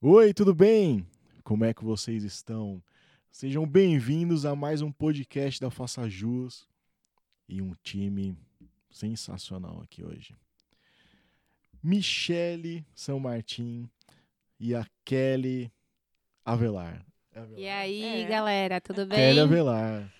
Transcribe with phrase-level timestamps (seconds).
[0.00, 1.06] Oi, tudo bem?
[1.42, 2.82] Como é que vocês estão?
[3.30, 6.66] Sejam bem-vindos a mais um podcast da Faça Jus
[7.48, 8.36] e um time
[8.90, 10.34] sensacional aqui hoje.
[11.82, 13.88] Michele São Martin
[14.58, 15.70] e a Kelly
[16.44, 17.04] Avelar.
[17.32, 17.58] É Avelar.
[17.60, 18.28] E aí, É.
[18.28, 19.18] galera, tudo bem?
[19.18, 20.12] Kelly Avelar.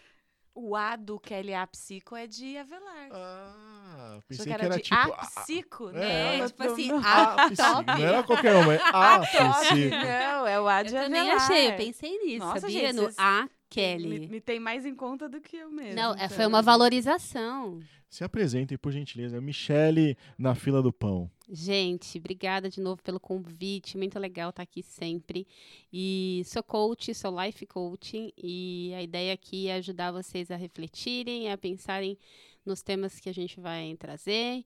[0.58, 3.08] O A do Kelly A Psico é de Avelar.
[3.12, 4.94] Ah, Só pensei que que era, era de tipo.
[4.96, 6.38] A a- Psico, É, né?
[6.38, 7.62] É, tipo assim, Não, a a psico.
[7.74, 7.86] top.
[7.86, 9.90] Não era qualquer uma, é a psico.
[9.96, 11.36] não, é o A Eu de também Avelar.
[11.42, 12.80] achei, eu pensei nisso, Nossa, sabia?
[12.80, 14.08] gente, no vocês- A Kelly.
[14.20, 15.94] Me, me tem mais em conta do que eu mesmo.
[15.94, 16.30] Não, é, então.
[16.30, 17.80] foi uma valorização.
[18.08, 19.40] Se apresentem, por gentileza.
[19.40, 21.30] Michele na fila do pão.
[21.48, 23.96] Gente, obrigada de novo pelo convite.
[23.96, 25.46] Muito legal estar aqui sempre.
[25.92, 28.32] E sou coach, sou life coaching.
[28.36, 32.18] E a ideia aqui é ajudar vocês a refletirem, a pensarem
[32.64, 34.64] nos temas que a gente vai trazer.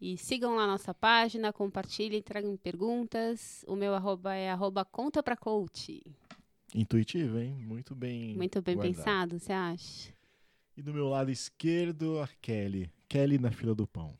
[0.00, 3.64] E sigam lá nossa página, compartilhem, tragam perguntas.
[3.66, 6.00] O meu arroba é arroba conta pra coach.
[6.72, 7.54] Intuitivo, hein?
[7.54, 8.36] Muito bem.
[8.36, 8.96] Muito bem guardado.
[8.96, 10.14] pensado, você acha?
[10.76, 12.88] E do meu lado esquerdo, a Kelly.
[13.08, 14.16] Kelly na fila do pão.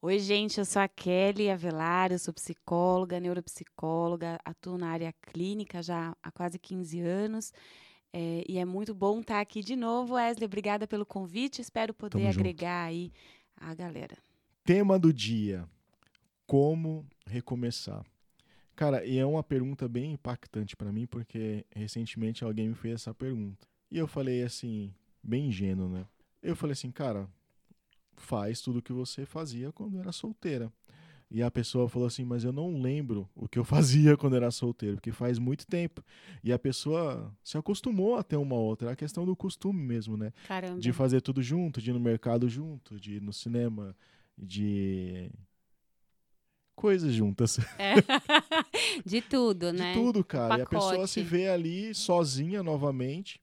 [0.00, 5.82] Oi, gente, eu sou a Kelly Avelar, eu sou psicóloga, neuropsicóloga, atuo na área clínica
[5.82, 7.52] já há quase 15 anos.
[8.12, 10.46] é, e é muito bom estar aqui de novo, Wesley.
[10.46, 11.60] Obrigada pelo convite.
[11.60, 12.38] Espero poder Tamo junto.
[12.40, 13.12] agregar aí
[13.56, 14.16] a galera.
[14.64, 15.68] Tema do dia:
[16.46, 18.04] Como recomeçar?
[18.76, 23.12] Cara, e é uma pergunta bem impactante pra mim, porque recentemente alguém me fez essa
[23.12, 23.66] pergunta.
[23.90, 26.06] E eu falei assim, bem ingênuo, né?
[26.40, 27.28] Eu falei assim, cara,
[28.22, 30.72] faz tudo o que você fazia quando era solteira.
[31.30, 34.50] E a pessoa falou assim, mas eu não lembro o que eu fazia quando era
[34.50, 36.02] solteiro, porque faz muito tempo.
[36.42, 38.88] E a pessoa se acostumou a ter uma outra.
[38.88, 40.32] É a questão do costume mesmo, né?
[40.46, 40.80] Caramba.
[40.80, 43.94] De fazer tudo junto, de ir no mercado junto, de ir no cinema,
[44.36, 45.30] de
[46.74, 47.58] coisas juntas.
[47.78, 47.94] É.
[49.04, 49.92] De tudo, De né?
[49.94, 50.58] tudo, cara.
[50.58, 51.10] E a pessoa pacote.
[51.10, 53.40] se vê ali sozinha novamente.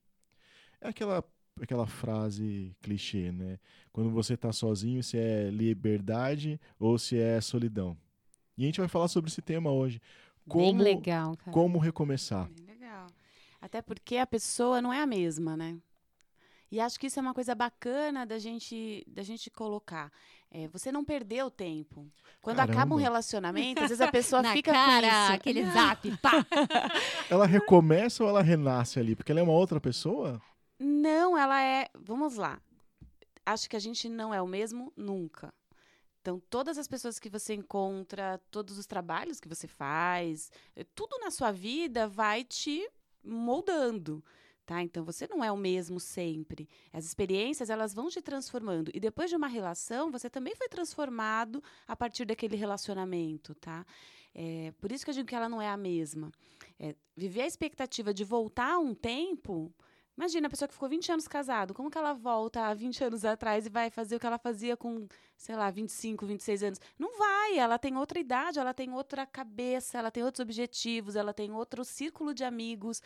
[0.81, 1.23] É aquela
[1.61, 3.57] aquela frase clichê, né?
[3.91, 7.97] Quando você tá sozinho, se é liberdade ou se é solidão.
[8.57, 10.01] E a gente vai falar sobre esse tema hoje.
[10.47, 11.51] Como Bem legal, cara.
[11.51, 12.49] como recomeçar?
[12.49, 13.07] Bem legal.
[13.61, 15.77] Até porque a pessoa não é a mesma, né?
[16.71, 20.11] E acho que isso é uma coisa bacana da gente, da gente colocar.
[20.51, 22.05] É, você não perdeu tempo.
[22.41, 23.01] Quando acaba um Caramba.
[23.01, 25.33] relacionamento, às vezes a pessoa Na fica cara, com isso.
[25.33, 26.45] aquele zap, pá.
[27.29, 29.15] Ela recomeça ou ela renasce ali?
[29.15, 30.41] Porque ela é uma outra pessoa?
[30.79, 31.89] Não, ela é.
[31.97, 32.61] Vamos lá.
[33.45, 35.53] Acho que a gente não é o mesmo nunca.
[36.21, 41.19] Então, todas as pessoas que você encontra, todos os trabalhos que você faz, eh, tudo
[41.19, 42.89] na sua vida vai te
[43.23, 44.23] moldando.
[44.65, 44.81] Tá?
[44.81, 46.67] Então, você não é o mesmo sempre.
[46.91, 48.89] As experiências, elas vão te transformando.
[48.95, 53.85] E depois de uma relação, você também foi transformado a partir daquele relacionamento, tá?
[54.33, 56.31] É, por isso que eu digo que ela não é a mesma.
[56.79, 59.71] É, viver a expectativa de voltar um tempo
[60.17, 63.25] Imagina a pessoa que ficou 20 anos casado, como que ela volta há 20 anos
[63.25, 66.79] atrás e vai fazer o que ela fazia com, sei lá, 25, 26 anos?
[66.97, 71.33] Não vai, ela tem outra idade, ela tem outra cabeça, ela tem outros objetivos, ela
[71.33, 73.01] tem outro círculo de amigos.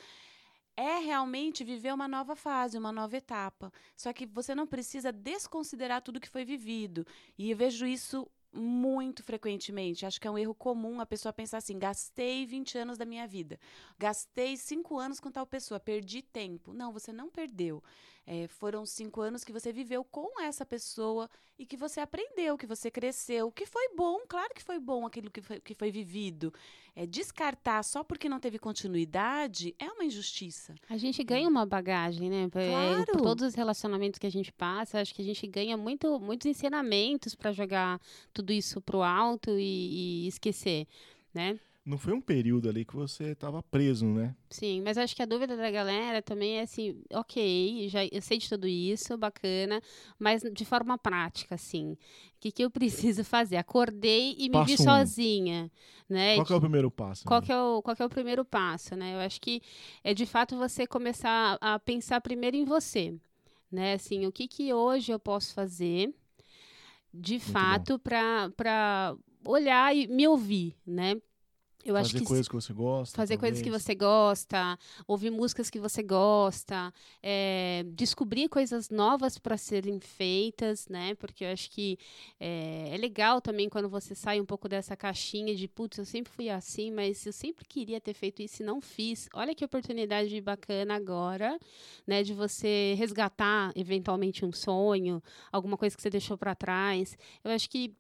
[0.78, 3.74] É realmente viver uma nova fase, uma nova etapa.
[3.98, 7.06] Só que você não precisa desconsiderar tudo que foi vivido.
[7.38, 10.06] E eu vejo isso muito frequentemente.
[10.06, 13.28] Acho que é um erro comum a pessoa pensar assim: gastei 20 anos da minha
[13.28, 13.60] vida,
[13.98, 16.74] gastei 5 anos com tal pessoa, perdi tempo.
[16.74, 17.84] Não, você não perdeu.
[18.32, 22.68] É, foram cinco anos que você viveu com essa pessoa e que você aprendeu, que
[22.68, 26.54] você cresceu, que foi bom, claro que foi bom aquilo que foi, que foi vivido.
[26.96, 30.76] É, descartar só porque não teve continuidade é uma injustiça.
[30.88, 32.48] A gente ganha uma bagagem, né?
[32.50, 33.06] Por- Claro.
[33.08, 36.46] Por todos os relacionamentos que a gente passa, acho que a gente ganha muito, muitos
[36.46, 38.00] ensinamentos para jogar
[38.32, 40.86] tudo isso pro alto e, e esquecer,
[41.34, 41.60] né?
[41.90, 44.36] Não foi um período ali que você estava preso, né?
[44.48, 48.38] Sim, mas acho que a dúvida da galera também é assim, ok, já, eu sei
[48.38, 49.82] de tudo isso, bacana,
[50.20, 51.98] mas de forma prática, assim, o
[52.40, 53.58] que, que eu preciso fazer?
[53.58, 54.84] Acordei e me Passo vi um.
[54.84, 55.72] sozinha,
[56.08, 56.36] né?
[56.36, 57.26] Qual é o primeiro passo?
[57.26, 57.48] Qual né?
[57.50, 59.16] é o, qual é o primeiro passo, né?
[59.16, 59.60] Eu acho que
[60.04, 63.16] é de fato você começar a pensar primeiro em você,
[63.72, 63.94] né?
[63.94, 66.14] Assim, o que que hoje eu posso fazer
[67.14, 71.16] de Muito fato para olhar e me ouvir, né?
[71.86, 73.16] Eu acho fazer que coisas que você gosta.
[73.16, 73.84] fazer coisas que talvez.
[73.84, 74.78] você gosta,
[75.08, 76.94] ouvir músicas que você gosta,
[77.24, 81.16] é, descobrir coisas novas para serem feitas, né?
[81.16, 81.98] Porque eu acho que
[82.38, 86.32] é, é legal também quando você sai um pouco dessa caixinha de putz, eu sempre
[86.32, 89.30] fui assim, mas eu sempre queria ter feito isso e não fiz.
[89.34, 91.58] Olha que oportunidade bacana agora,
[92.06, 92.24] né?
[92.24, 97.18] De você resgatar eventualmente um sonho, alguma coisa que você deixou para trás.
[97.42, 97.96] Eu acho que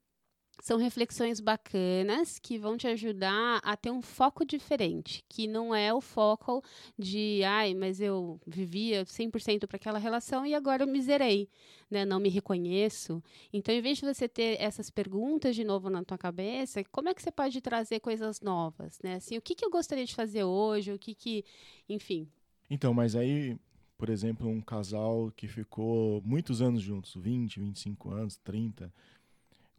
[0.61, 5.93] são reflexões bacanas que vão te ajudar a ter um foco diferente, que não é
[5.93, 6.63] o foco
[6.97, 11.49] de, ai, mas eu vivia 100% para aquela relação e agora eu me zerei,
[11.89, 12.05] né?
[12.05, 13.23] Não me reconheço.
[13.53, 17.13] Então, em vez de você ter essas perguntas de novo na tua cabeça, como é
[17.13, 19.15] que você pode trazer coisas novas, né?
[19.15, 21.45] Assim, o que, que eu gostaria de fazer hoje, o que que,
[21.87, 22.27] enfim.
[22.69, 23.57] Então, mas aí,
[23.97, 28.93] por exemplo, um casal que ficou muitos anos juntos, 20, 25 anos, 30,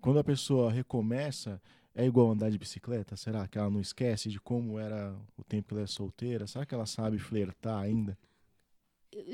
[0.00, 1.61] quando a pessoa recomeça,
[1.94, 3.17] é igual andar de bicicleta?
[3.17, 6.47] Será que ela não esquece de como era o tempo que ela é solteira?
[6.47, 8.17] Será que ela sabe flertar ainda?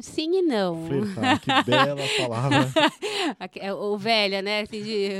[0.01, 0.87] Sim e não.
[0.87, 2.73] Flertar, que bela palavra.
[3.57, 4.63] É, o velha, né?
[4.63, 5.11] Assim, de...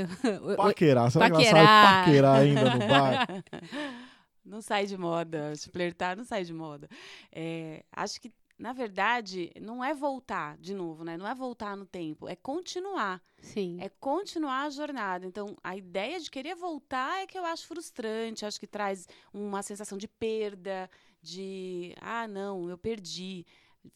[0.55, 1.43] Paquerar, será Paquerar.
[1.53, 3.27] que ela sabe paquerar ainda no bar?
[4.43, 5.53] Não sai de moda.
[5.73, 6.87] Flertar não sai de moda.
[7.33, 11.15] É, acho que, na verdade, não é voltar de novo, né?
[11.15, 13.21] Não é voltar no tempo, é continuar.
[13.39, 13.77] Sim.
[13.79, 15.27] É continuar a jornada.
[15.27, 19.61] Então, a ideia de querer voltar é que eu acho frustrante, acho que traz uma
[19.61, 20.89] sensação de perda,
[21.21, 23.45] de ah, não, eu perdi,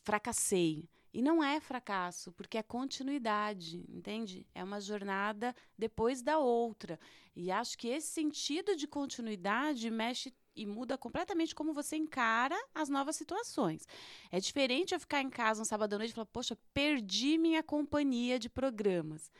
[0.03, 0.87] fracassei.
[1.13, 4.45] E não é fracasso, porque é continuidade, entende?
[4.55, 6.99] É uma jornada depois da outra.
[7.35, 12.89] E acho que esse sentido de continuidade mexe e muda completamente como você encara as
[12.89, 13.87] novas situações.
[14.31, 17.63] É diferente eu ficar em casa um sábado à noite e falar, poxa, perdi minha
[17.63, 19.31] companhia de programas.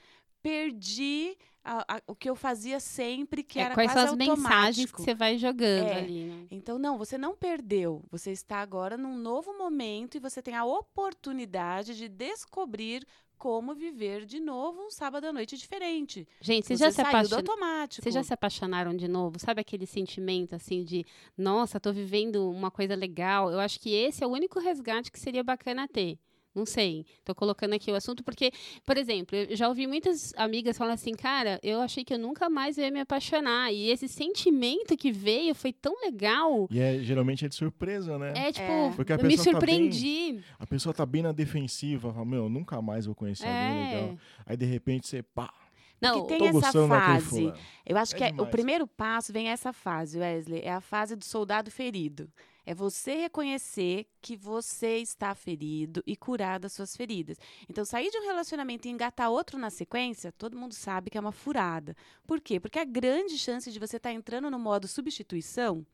[0.41, 4.17] Perdi a- a- o que eu fazia sempre, que É, era quais quase são as
[4.17, 5.99] mensagens que você vai jogando É.
[5.99, 6.47] ali, né?
[6.49, 8.03] Então, não, você não perdeu.
[8.09, 13.05] Você está agora num novo momento e você tem a oportunidade de descobrir
[13.41, 16.27] como viver de novo um sábado à noite diferente.
[16.39, 17.37] Gente, vocês Você já se apaixonaram?
[17.37, 18.03] automático.
[18.03, 19.39] Vocês já se apaixonaram de novo?
[19.39, 21.03] Sabe aquele sentimento assim de,
[21.35, 23.49] nossa, tô vivendo uma coisa legal?
[23.51, 26.19] Eu acho que esse é o único resgate que seria bacana ter.
[26.53, 27.05] Não sei.
[27.23, 28.51] Tô colocando aqui o assunto porque,
[28.85, 32.49] por exemplo, eu já ouvi muitas amigas falando assim, cara, eu achei que eu nunca
[32.49, 33.71] mais ia me apaixonar.
[33.71, 36.67] E esse sentimento que veio foi tão legal.
[36.69, 38.33] E é, geralmente é de surpresa, né?
[38.35, 38.91] É tipo, É.
[38.95, 40.43] Porque a eu me pessoa tá bem- surpreendi.
[40.59, 43.95] A pessoa tá bem na defensiva, fala, meu, nunca mais vou conhecer alguém É.
[44.01, 44.17] legal.
[44.45, 45.53] Aí de repente você, pá,
[46.01, 47.53] Não, tem essa fase.
[47.85, 50.61] Eu acho É que é- o primeiro passo vem essa fase, Wesley.
[50.63, 52.27] É a fase do soldado ferido.
[52.65, 57.37] É você reconhecer que você está ferido e curar das suas feridas.
[57.69, 61.21] Então, sair de um relacionamento e engatar outro na sequência, todo mundo sabe que é
[61.21, 61.95] uma furada.
[62.27, 62.59] Por quê?
[62.59, 65.85] Porque a grande chance de você estar entrando no modo substituição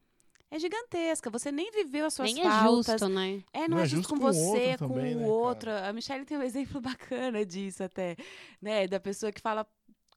[0.49, 1.29] é gigantesca.
[1.29, 3.01] Você nem viveu as suas nem é faltas.
[3.01, 3.43] justo, né?
[3.53, 5.71] É, não, é justo com, o você, outro com também, o né, outro.
[5.71, 5.89] cara?
[5.89, 8.15] A Michelle tem um exemplo bacana disso até,
[8.61, 8.87] né?
[8.87, 9.67] Da pessoa que fala,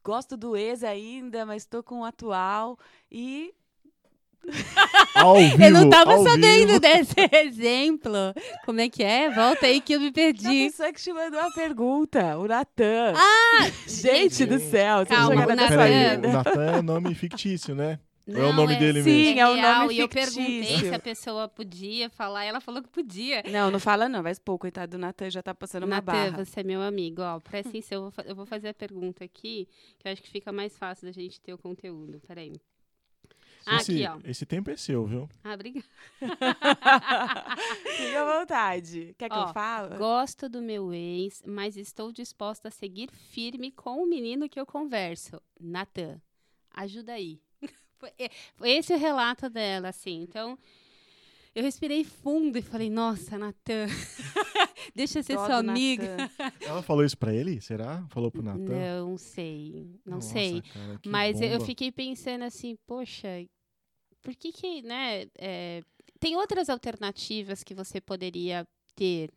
[0.05, 2.79] gosto do ex ainda, mas estou com o atual.
[3.11, 3.53] E
[5.15, 6.81] Ao vivo, eu não tava ao sabendo vivo.
[6.81, 8.13] desse exemplo.
[8.65, 9.31] Como é que é?
[9.31, 10.67] Volta aí que eu me a perdi.
[10.71, 13.13] pessoa que te mandou a pergunta, o Natan.
[13.17, 16.33] Ah, gente do céu, você Calma, o Peraí, Natan- o vida.
[16.33, 17.99] Natan é nome fictício, né?
[18.29, 19.41] Ou é o Não, nome dele Sim, mesmo?
[19.41, 22.89] é o nome E eu perguntei se a pessoa podia falar, e ela falou que
[22.89, 23.43] podia.
[23.51, 26.45] Não, não fala não, vai expor, coitado do Natan, já tá passando uma Natan, barra.
[26.45, 29.67] você é meu amigo, ó, presta atenção, eu vou, eu vou fazer a pergunta aqui,
[29.99, 32.53] que eu acho que fica mais fácil da gente ter o conteúdo, peraí.
[33.77, 34.31] Esse, aqui, ó.
[34.31, 35.29] esse tempo é seu, viu?
[35.45, 35.87] Ah, obrigada.
[37.97, 39.15] Fica à vontade.
[39.19, 39.97] Quer que Ó, eu fale?
[39.97, 44.67] Gosto do meu ex, mas estou disposta a seguir firme com o menino que eu
[44.67, 45.41] converso.
[45.61, 46.21] Natan,
[46.73, 47.41] ajuda aí.
[48.57, 50.23] Foi esse o relato dela, assim.
[50.23, 50.59] Então,
[51.55, 53.87] eu respirei fundo e falei, nossa, Natan,
[54.95, 56.17] deixa eu ser sua amiga.
[56.61, 57.61] Ela falou isso pra ele?
[57.61, 58.05] Será?
[58.11, 58.59] Falou pro Natan?
[59.05, 60.63] Não sei, não Nossa, sei.
[60.63, 61.67] cara, Mas eu- eu bomba.
[61.67, 63.29] fiquei pensando assim, poxa,
[64.23, 65.83] por que que, né, é,
[66.19, 69.31] tem outras alternativas que você poderia ter,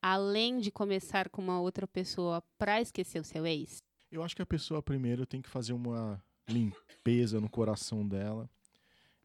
[0.00, 3.78] além de começar com uma outra pessoa para esquecer o seu ex?
[4.10, 8.48] Eu acho que a pessoa primeiro tem que fazer uma limpeza no coração dela.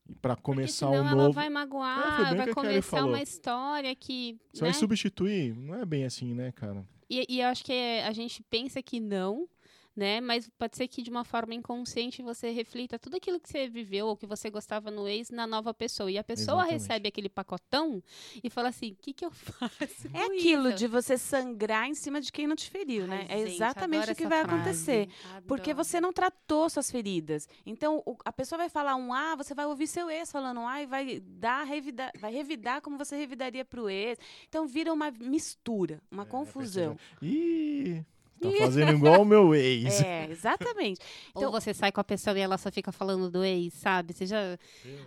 [0.08, 1.34] E pra Porque começar senão um ela novo.
[1.34, 4.72] vai É, foi magoar, o vai que começar uma história que, Você né?
[4.72, 5.53] vai substituir?
[5.53, 6.88] Não é bem assim, né, cara?
[7.10, 9.50] E, e eu acho que é- a gente pensa que não,
[9.98, 10.22] né?
[10.22, 14.08] Mas pode ser que de uma forma inconsciente você reflita tudo aquilo que você viveu
[14.08, 16.10] ou que você gostava no ex na nova pessoa.
[16.12, 16.74] E a pessoa Exatamente.
[16.82, 18.01] recebe aquele pacotão
[18.44, 20.08] e fala assim: o que, que eu faço?
[20.13, 23.25] É com aquilo isso?" de você sangrar em cima de quem não te feriu, né?
[23.30, 24.56] Ai, é gente, exatamente o que vai frase.
[24.56, 25.10] acontecer.
[25.48, 25.84] Porque Adoro.
[25.86, 27.48] você não tratou suas feridas.
[27.66, 30.68] Então, o- a pessoa vai falar um A, você vai ouvir seu ex falando um
[30.68, 34.20] A e vai dar revidar, vai revidar como você revidaria pro ex.
[34.48, 36.98] Então, vira uma mistura, uma É, confusão.
[37.22, 38.06] Ih,
[38.39, 40.01] tá fazendo igual o meu ex.
[40.06, 41.00] É, exatamente.
[41.34, 44.13] Ou Então- você sai com a pessoa e ela só fica falando do ex, sabe?
[44.13, 44.58] Você já...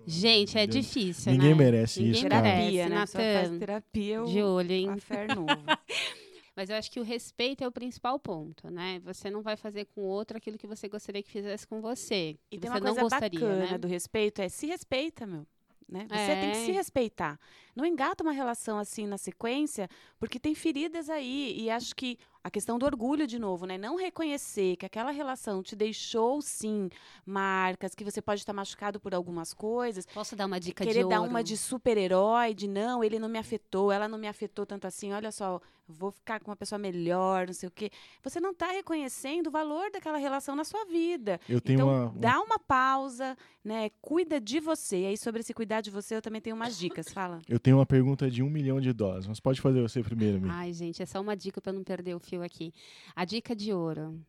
[0.07, 0.85] Gente, é Deus.
[0.87, 1.55] difícil, Ninguém né?
[1.55, 2.43] merece Ninguém isso, cara.
[2.43, 3.01] Terapia, merece, né?
[3.01, 4.89] Pessoa faz terapia, o De olho, hein?
[6.57, 9.01] Mas eu acho que o respeito é o principal ponto, né?
[9.05, 12.37] Você não vai fazer com o outro aquilo que você gostaria que fizesse com você.
[12.51, 13.79] E que tem você uma coisa não gostaria, bacana né?
[13.79, 15.47] do respeito, é se respeita, meu.
[15.89, 16.07] Né?
[16.09, 16.65] Você tem que É.
[16.67, 17.39] se respeitar.
[17.75, 21.55] Não engata uma relação assim na sequência, porque tem feridas aí.
[21.59, 23.77] E acho que a questão do orgulho, de novo, né?
[23.77, 26.89] Não reconhecer que aquela relação te deixou, sim,
[27.25, 30.07] marcas, que você pode estar machucado por algumas coisas.
[30.07, 31.31] Posso dar uma dica querer de dar ouro?
[31.31, 35.13] uma de super-herói, de não, ele não me afetou, ela não me afetou tanto assim,
[35.13, 37.91] olha só, vou ficar com uma pessoa melhor, não sei o quê.
[38.23, 41.41] Você não está reconhecendo o valor daquela relação na sua vida.
[41.49, 43.91] Eu tenho então, uma, uma- dá uma pausa, né?
[44.01, 45.01] Cuida de você.
[45.01, 47.09] E aí, sobre esse cuidar de você, eu também tenho umas dicas.
[47.13, 47.41] Fala.
[47.49, 50.49] eu tenho uma pergunta de um milhão de dólares, mas pode fazer você primeiro, Mi.
[50.49, 52.73] Ai, gente, é só uma dica para não perder o aqui.
[53.15, 54.21] A dica de ouro.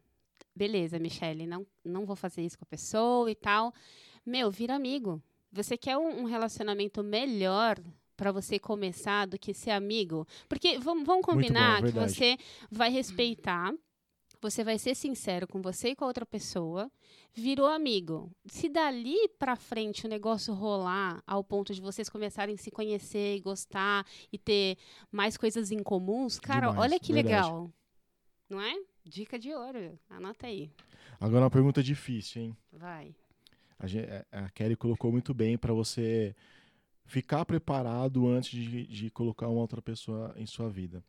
[0.56, 3.74] Beleza, Michele, não, não vou fazer isso com a pessoa e tal.
[4.26, 5.22] Meu, vira amigo.
[5.52, 7.80] Você quer um, um relacionamento melhor
[8.16, 10.28] para você começar do que ser amigo?
[10.48, 12.38] Porque vamos, vamos Muito bom, combinar que você
[12.70, 13.74] vai respeitar,
[14.42, 16.92] você vai ser sincero com você e com a outra pessoa,
[17.34, 18.32] virou amigo.
[18.46, 23.38] Se dali pra frente o negócio rolar ao ponto de vocês começarem a se conhecer
[23.38, 24.78] e gostar e ter
[25.12, 27.36] mais coisas em comuns, cara, Demais, olha que verdade.
[27.48, 27.72] legal.
[28.52, 28.74] Não é?
[29.06, 29.98] Dica de ouro.
[30.10, 30.70] Anota aí.
[31.22, 32.58] Agora uma pergunta difícil, hein?
[32.74, 33.16] Vai.
[33.80, 36.36] A, gen- a Kelly colocou muito bem para você
[37.06, 41.02] ficar preparado antes de, de colocar uma outra pessoa em sua vida.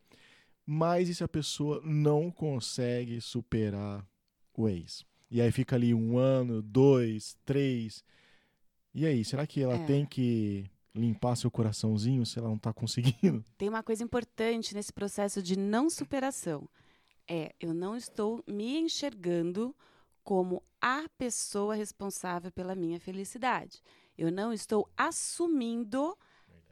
[0.65, 4.07] Mas e se a pessoa não consegue superar
[4.55, 5.05] o ex?
[5.29, 8.05] E aí fica ali um ano, dois, três.
[8.93, 9.85] E aí, será que ela É.
[9.85, 10.63] tem que
[10.95, 13.43] limpar seu coraçãozinho se ela não tá conseguindo?
[13.57, 16.69] Tem uma coisa importante nesse processo de não superação.
[17.27, 19.75] É, eu não estou me enxergando
[20.23, 23.81] como a pessoa responsável pela minha felicidade.
[24.17, 26.17] Eu não estou assumindo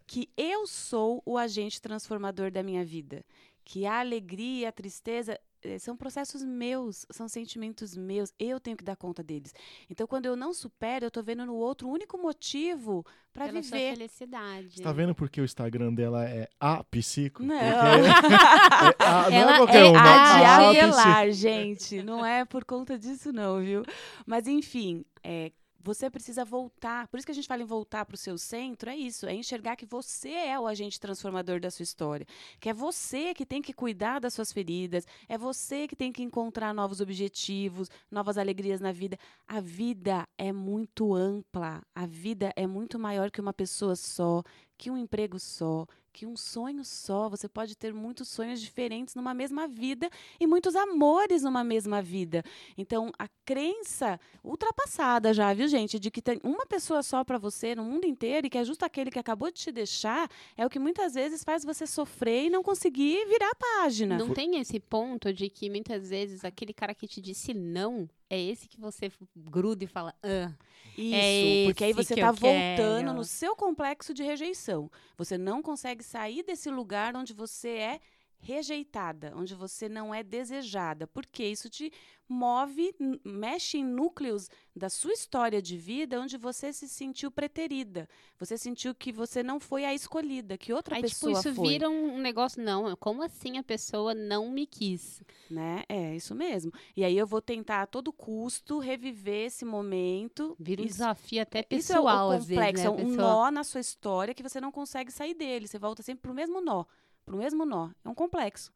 [0.05, 3.23] que eu sou o agente transformador da minha vida.
[3.63, 5.39] Que a alegria e a tristeza
[5.79, 9.53] são processos meus, são sentimentos meus, eu tenho que dar conta deles.
[9.89, 13.63] Então, quando eu não supero, eu estou vendo no outro o único motivo para Pela
[13.63, 13.91] sua viver.
[13.97, 14.75] felicidade.
[14.77, 17.43] Você tá vendo porque o Instagram dela é a psico?
[17.43, 17.57] Não.
[17.57, 22.01] Porque é a- não Ela é qualquer é uma, a a de a gente.
[22.03, 23.83] Não é por conta disso, não, viu?
[24.25, 25.51] Mas, enfim, é,
[25.83, 27.07] você precisa voltar.
[27.07, 29.25] Por isso que a gente fala em voltar para o seu centro, é isso.
[29.25, 32.25] É enxergar que você é o agente transformador da sua história.
[32.59, 35.05] Que é você que tem que cuidar das suas feridas.
[35.27, 39.17] É você que tem que encontrar novos objetivos, novas alegrias na vida.
[39.47, 41.81] A vida é muito ampla.
[41.93, 44.43] A vida é muito maior que uma pessoa só,
[44.77, 47.29] que um emprego só, que um sonho só.
[47.29, 52.43] Você pode ter muitos sonhos diferentes numa mesma vida e muitos amores numa mesma vida.
[52.77, 57.75] Então, a crença ultrapassada já, viu, gente, de que tem uma pessoa só para você
[57.75, 60.69] no mundo inteiro e que é justo aquele que acabou de te deixar, é o
[60.69, 64.17] que muitas vezes faz você sofrer e não conseguir virar a página.
[64.17, 68.39] Não tem esse ponto de que muitas vezes aquele cara que te disse não é
[68.39, 70.51] esse que você gruda e fala, ah,
[70.97, 73.13] Isso, É porque aí você tá eu voltando quero.
[73.13, 74.89] no seu complexo de rejeição.
[75.17, 77.99] Você não consegue sair desse lugar onde você é
[78.41, 81.91] rejeitada, onde você não é desejada, porque isso te
[82.27, 82.95] move,
[83.25, 88.07] mexe em núcleos da sua história de vida onde você se sentiu preterida.
[88.39, 91.67] Você sentiu que você não foi a escolhida, que outra aí tipo, pessoa isso foi.
[91.67, 95.21] vira um negócio, não, como assim a pessoa não me quis?
[95.49, 95.83] Né?
[95.89, 96.71] É, isso mesmo.
[96.95, 100.55] E aí eu vou tentar a todo custo reviver esse momento.
[100.57, 102.87] Vira um Isso- desafio até Isso é o- pessoal, o às vezes, complexo, né?
[102.87, 105.67] é um pessoa- nó na sua história que você não consegue sair dele.
[105.67, 106.85] Você volta sempre pro mesmo nó,
[107.31, 107.89] pro mesmo nó.
[108.03, 108.71] É um complexo.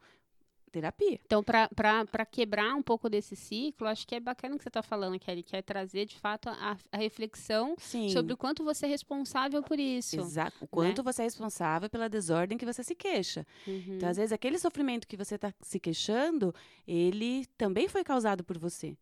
[0.72, 1.20] Terapia.
[1.26, 4.84] Então, para quebrar um pouco desse ciclo, acho que é bacana o que você está
[4.84, 8.10] falando, Kelly, que é trazer, de fato, a, a reflexão Sim.
[8.10, 10.20] sobre o quanto você é responsável por isso.
[10.20, 10.58] Exato.
[10.60, 13.48] O quanto você é responsável pela desordem que você se queixa.
[13.66, 13.96] Uhum.
[13.96, 16.54] Então, às vezes, aquele sofrimento que você está se queixando,
[16.86, 18.98] ele também foi causado por você.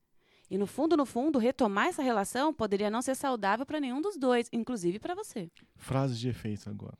[0.51, 4.15] E no fundo, no fundo, retomar essa relação poderia não ser saudável para nenhum dos
[4.15, 5.49] dois, inclusive para você.
[5.75, 6.97] Frases de efeito agora.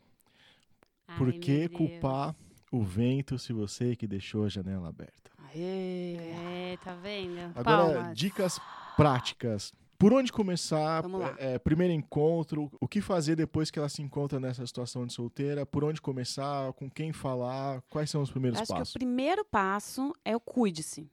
[1.14, 2.36] Ai, Por meu que culpar
[2.72, 5.32] o vento se você que deixou a janela aberta?
[5.54, 6.16] Aê.
[6.18, 7.40] É, tá vendo?
[7.56, 8.18] Agora, Palmas.
[8.18, 8.60] dicas
[8.98, 9.72] práticas.
[9.98, 11.02] Por onde começar?
[11.02, 11.36] Vamos lá.
[11.38, 12.70] É, primeiro encontro.
[12.82, 15.66] O que fazer depois que ela se encontra nessa situação de solteira?
[15.66, 16.74] Por onde começar?
[16.74, 17.82] Com quem falar?
[17.90, 18.92] Quais são os primeiros Acho passos?
[18.94, 21.10] que o primeiro passo é o cuide-se.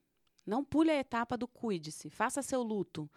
[0.47, 2.11] Não pule a etapa do cuide-se.
[2.11, 3.09] Faça seu luto.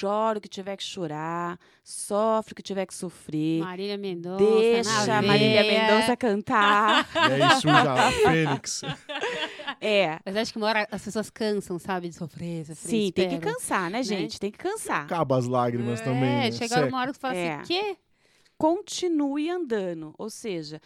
[0.00, 1.58] Chora o que tiver que chorar.
[1.84, 3.60] Sofre o que tiver que sofrer.
[3.60, 4.44] Marília Mendonça.
[4.44, 5.62] Deixa a Marília.
[5.62, 7.08] Mendonça cantar.
[7.14, 8.82] E aí surge a Fênix.
[9.80, 10.18] é.
[10.24, 12.90] Mas acho que uma hora as pessoas cansam, sabe, de sofrer, sofrer.
[12.90, 14.40] Sim, tem que cansar, né, gente?
[14.40, 15.04] Tem que cansar.
[15.04, 16.46] Acaba as lágrimas também.
[16.46, 16.84] É, né?
[16.88, 17.54] uma hora que você fala É.
[17.56, 17.96] assim, quê?
[18.56, 20.14] Continue andando.
[20.18, 20.80] Ou seja,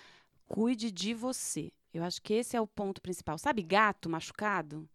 [0.53, 1.73] Cuide de você.
[1.95, 3.39] Eu acho que esse é o ponto principal.
[3.39, 4.87] Sabe gato machucado?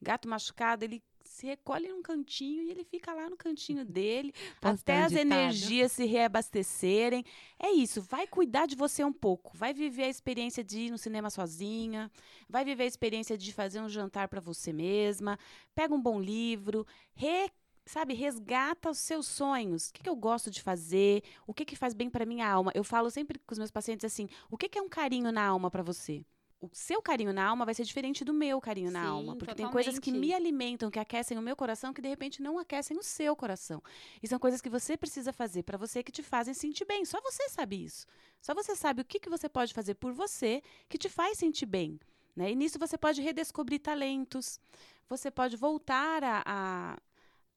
[0.00, 5.02] Gato machucado, ele se recolhe num cantinho e ele fica lá no cantinho dele até
[5.02, 7.24] as energias se reabastecerem.
[7.58, 10.98] É isso, vai cuidar de você um pouco, vai viver a experiência de ir no
[10.98, 12.10] cinema sozinha,
[12.48, 15.38] vai viver a experiência de fazer um jantar para você mesma,
[15.74, 17.50] pega um bom livro, re
[17.84, 19.88] sabe, resgata os seus sonhos.
[19.88, 21.22] O que, que eu gosto de fazer?
[21.46, 22.72] O que, que faz bem para minha alma?
[22.74, 25.44] Eu falo sempre com os meus pacientes assim: o que, que é um carinho na
[25.44, 26.24] alma para você?
[26.60, 29.36] O seu carinho na alma vai ser diferente do meu carinho na Sim, alma.
[29.36, 29.72] Porque totalmente.
[29.74, 32.96] tem coisas que me alimentam, que aquecem o meu coração, que de repente não aquecem
[32.96, 33.82] o seu coração.
[34.22, 37.04] E são coisas que você precisa fazer para você que te fazem sentir bem.
[37.04, 38.06] Só você sabe isso.
[38.40, 41.66] Só você sabe o que, que você pode fazer por você que te faz sentir
[41.66, 42.00] bem.
[42.34, 42.52] Né?
[42.52, 44.60] E nisso você pode redescobrir talentos,
[45.08, 46.98] você pode voltar a, a,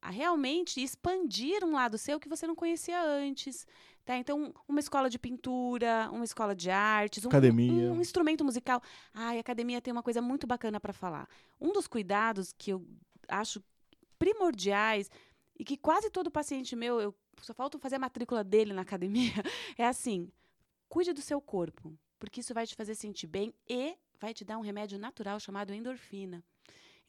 [0.02, 3.66] a realmente expandir um lado seu que você não conhecia antes.
[4.10, 4.18] Tá?
[4.18, 7.92] Então, uma escola de pintura, uma escola de artes, um, Academia.
[7.92, 8.82] um, um instrumento musical.
[9.14, 11.30] Ai, a academia tem uma coisa muito bacana para falar.
[11.62, 12.84] Um dos cuidados que eu
[13.28, 13.62] acho
[14.18, 15.12] primordiais
[15.60, 19.32] e que quase todo paciente meu, eu só falta fazer a matrícula dele na academia,
[19.78, 20.32] é assim:
[20.88, 24.58] cuide do seu corpo, porque isso vai te fazer sentir bem e vai te dar
[24.58, 26.44] um remédio natural chamado endorfina.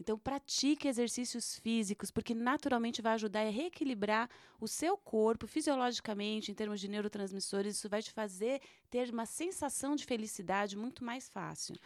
[0.01, 6.55] Então, pratique exercícios físicos, porque naturalmente vai ajudar a reequilibrar o seu corpo fisiologicamente, em
[6.55, 7.77] termos de neurotransmissores.
[7.77, 11.77] Isso vai te fazer ter uma sensação de felicidade muito mais fácil.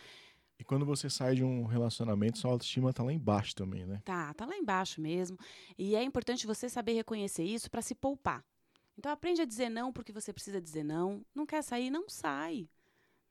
[0.56, 4.00] E quando você sai de um relacionamento, sua autoestima tá lá embaixo também, né?
[4.04, 5.36] Tá, tá lá embaixo mesmo.
[5.76, 8.44] E é importante você saber reconhecer isso para se poupar.
[8.96, 11.26] Então, aprende a dizer não porque você precisa dizer não.
[11.34, 11.90] Não quer sair?
[11.90, 12.68] Não sai.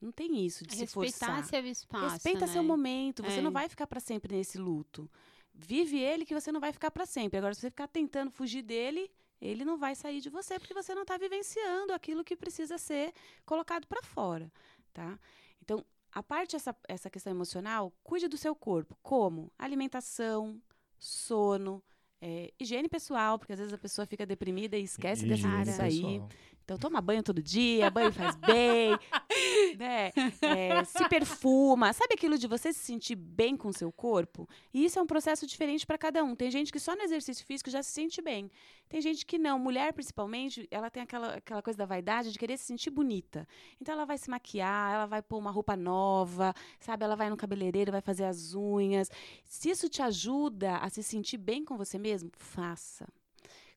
[0.04, 1.46] Não tem isso de se Respeitar forçar.
[1.46, 2.14] seu espaço.
[2.14, 2.48] Respeita né?
[2.52, 3.24] seu momento.
[3.24, 3.42] Você É.
[3.42, 5.10] não vai ficar para sempre nesse luto.
[5.54, 7.38] Vive ele que você não vai ficar para sempre.
[7.38, 10.94] Agora, se você ficar tentando fugir dele, ele não vai sair de você porque você
[10.94, 13.14] não está vivenciando aquilo que precisa ser
[13.46, 14.52] colocado para fora,
[14.94, 15.18] tá?
[15.62, 18.98] Então, a parte essa essa questão emocional, cuide do seu corpo.
[19.02, 19.52] Como?
[19.58, 20.62] Alimentação,
[20.98, 21.84] sono,
[22.22, 26.22] é, higiene pessoal, porque às vezes a pessoa fica deprimida e esquece Higiene coisas aí.
[26.64, 28.92] Então, toma banho todo dia, banho faz bem,
[29.78, 30.12] né?
[30.42, 31.92] É, se perfuma.
[31.92, 34.48] Sabe aquilo de você se sentir bem com o seu corpo?
[34.74, 36.36] E isso é um processo diferente para cada um.
[36.36, 38.50] Tem gente que só no exercício físico já se sente bem.
[38.88, 39.60] Tem gente que não.
[39.60, 43.46] Mulher, principalmente, ela tem aquela, aquela coisa da vaidade de querer se sentir bonita.
[43.82, 47.04] Então, ela vai se maquiar, ela vai pôr uma roupa nova, sabe?
[47.04, 49.10] Ela vai no cabeleireiro, vai fazer as unhas.
[49.44, 53.06] Se isso te ajuda a se sentir bem com você mesmo, faça.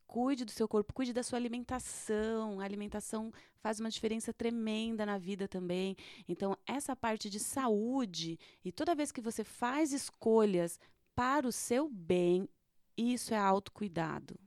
[0.07, 2.61] Cuide do seu corpo, cuide da sua alimentação.
[2.61, 5.97] A alimentação faz uma diferença tremenda na vida também.
[6.29, 10.79] Então, essa parte de saúde, e toda vez que você faz escolhas
[11.14, 12.49] para o seu bem,
[12.97, 14.38] isso é autocuidado.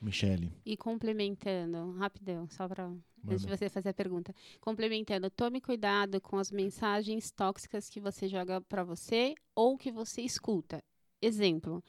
[0.00, 2.88] Michele, E complementando, rapidão, só para
[3.26, 4.34] antes de você fazer a pergunta.
[4.60, 10.22] Complementando, tome cuidado com as mensagens tóxicas que você joga para você ou que você
[10.22, 10.82] escuta.
[11.20, 11.82] Exemplo,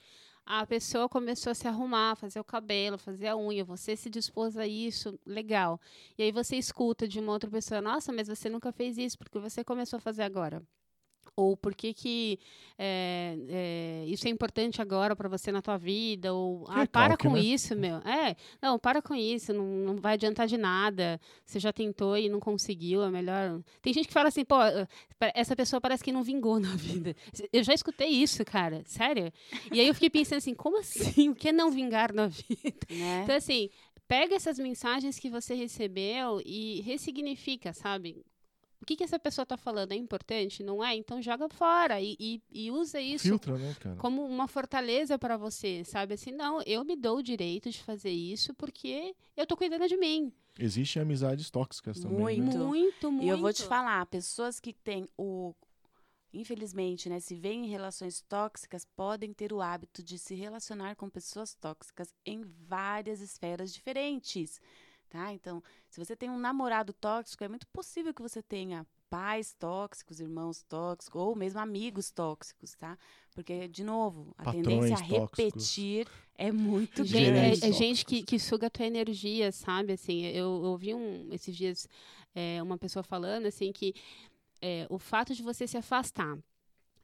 [0.50, 4.58] a pessoa começou a se arrumar, fazer o cabelo, fazer a unha, você se dispôs
[4.58, 5.80] a isso, legal.
[6.18, 9.38] E aí você escuta de uma outra pessoa, nossa, mas você nunca fez isso, porque
[9.40, 10.64] você começou a fazer agora?
[11.36, 12.40] Ou por que, que
[12.78, 16.34] é, é, isso é importante agora para você na tua vida?
[16.34, 17.40] Ou ah, para com né?
[17.40, 17.98] isso, meu.
[17.98, 21.20] É, não, para com isso, não, não vai adiantar de nada.
[21.46, 23.62] Você já tentou e não conseguiu, é melhor.
[23.82, 24.88] Tem gente que fala assim, pô, eh,
[25.34, 27.16] essa pessoa parece que não vingou na vida.
[27.52, 29.32] Eu já escutei isso, cara, sério.
[29.72, 31.30] E aí eu fiquei pensando assim, como assim?
[31.30, 32.80] O que é não vingar na vida?
[32.90, 33.22] Né?
[33.24, 33.70] Então, assim,
[34.08, 38.26] pega essas mensagens que você recebeu e ressignifica, sabe?
[38.82, 40.64] O que, que essa pessoa está falando é importante?
[40.64, 40.96] Não é?
[40.96, 43.96] Então joga fora e, e, e usa isso Filtra, né, cara?
[43.98, 46.14] como uma fortaleza para você, sabe?
[46.14, 49.98] Assim, não, eu me dou o direito de fazer isso porque eu tô cuidando de
[49.98, 50.32] mim.
[50.58, 52.58] Existem amizades tóxicas também, Muito.
[52.58, 52.66] né?
[52.66, 53.26] Muito, muito.
[53.26, 55.54] E eu vou te falar, pessoas que têm o.
[56.32, 61.10] Infelizmente, né, se veem em relações tóxicas, podem ter o hábito de se relacionar com
[61.10, 64.62] pessoas tóxicas em várias esferas diferentes.
[65.10, 65.34] Tá?
[65.34, 70.20] Então, se você tem um namorado tóxico, é muito possível que você tenha pais tóxicos,
[70.20, 72.96] irmãos tóxicos, ou mesmo amigos tóxicos, tá?
[73.34, 75.38] Porque, de novo, a Patrões tendência a tóxicos.
[75.46, 77.66] repetir é muito Gente, grande.
[77.66, 78.04] é, é gente tóxicos.
[78.04, 79.94] que, que suga a tua energia, sabe?
[79.94, 81.88] Assim, eu, eu ouvi um, esses dias
[82.36, 83.96] é, uma pessoa falando assim que
[84.62, 86.38] é, o fato de você se afastar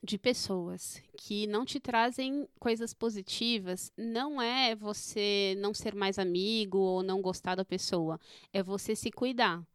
[0.06, 6.78] de pessoas que não te trazem coisas positivas não é você não ser mais amigo
[6.78, 8.20] ou não gostar da pessoa,
[8.54, 9.66] é você se cuidar.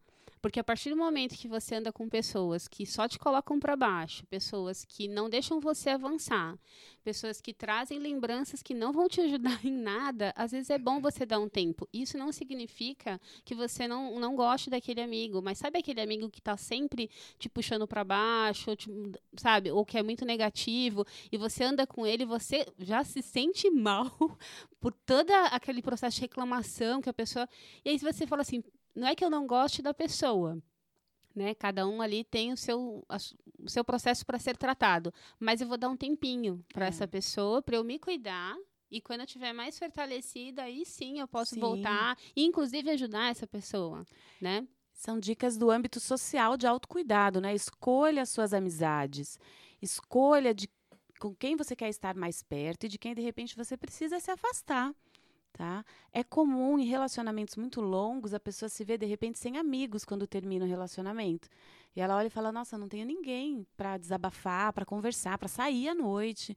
[0.41, 3.75] Porque a partir do momento que você anda com pessoas que só te colocam para
[3.75, 6.57] baixo, pessoas que não deixam você avançar,
[7.03, 10.99] pessoas que trazem lembranças que não vão te ajudar em nada, às vezes é bom
[10.99, 11.87] você dar um tempo.
[11.93, 16.39] Isso não significa que você não, não goste daquele amigo, mas sabe aquele amigo que
[16.39, 18.89] está sempre te puxando para baixo, ou te,
[19.37, 23.69] sabe, ou que é muito negativo, e você anda com ele, você já se sente
[23.71, 24.11] mal
[24.79, 27.47] por todo aquele processo de reclamação que a pessoa.
[27.85, 28.63] E aí você fala assim:
[28.95, 30.61] não é que eu não goste da pessoa,
[31.35, 31.55] né?
[31.55, 33.17] Cada um ali tem o seu, a,
[33.59, 35.13] o seu processo para ser tratado.
[35.39, 36.89] Mas eu vou dar um tempinho para é.
[36.89, 38.55] essa pessoa, para eu me cuidar.
[38.89, 41.61] E quando eu estiver mais fortalecida, aí sim eu posso sim.
[41.61, 44.05] voltar e, inclusive, ajudar essa pessoa,
[44.41, 44.67] né?
[44.91, 47.55] São dicas do âmbito social de autocuidado, né?
[47.55, 49.39] Escolha as suas amizades.
[49.81, 50.69] Escolha de
[51.19, 54.31] com quem você quer estar mais perto e de quem, de repente, você precisa se
[54.31, 54.91] afastar.
[55.53, 55.83] Tá?
[56.13, 60.25] É comum em relacionamentos muito longos a pessoa se ver de repente sem amigos quando
[60.25, 61.49] termina o relacionamento.
[61.95, 65.89] E ela olha e fala: Nossa, não tenho ninguém para desabafar, para conversar, para sair
[65.89, 66.55] à noite.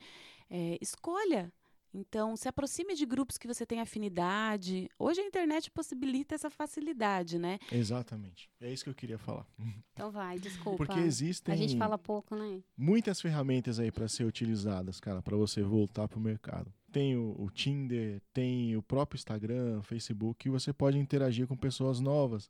[0.48, 1.52] É, escolha.
[1.96, 4.88] Então, se aproxime de grupos que você tem afinidade.
[4.98, 7.60] Hoje a internet possibilita essa facilidade, né?
[7.70, 8.50] Exatamente.
[8.60, 9.46] É isso que eu queria falar.
[9.94, 10.84] Então vai, desculpa.
[10.84, 11.54] Porque existem.
[11.54, 12.60] A gente fala pouco, né?
[12.76, 17.34] Muitas ferramentas aí para ser utilizadas, cara, para você voltar para o mercado tem o,
[17.36, 22.48] o, Tinder, tem o próprio Instagram, Facebook, e você pode interagir com pessoas novas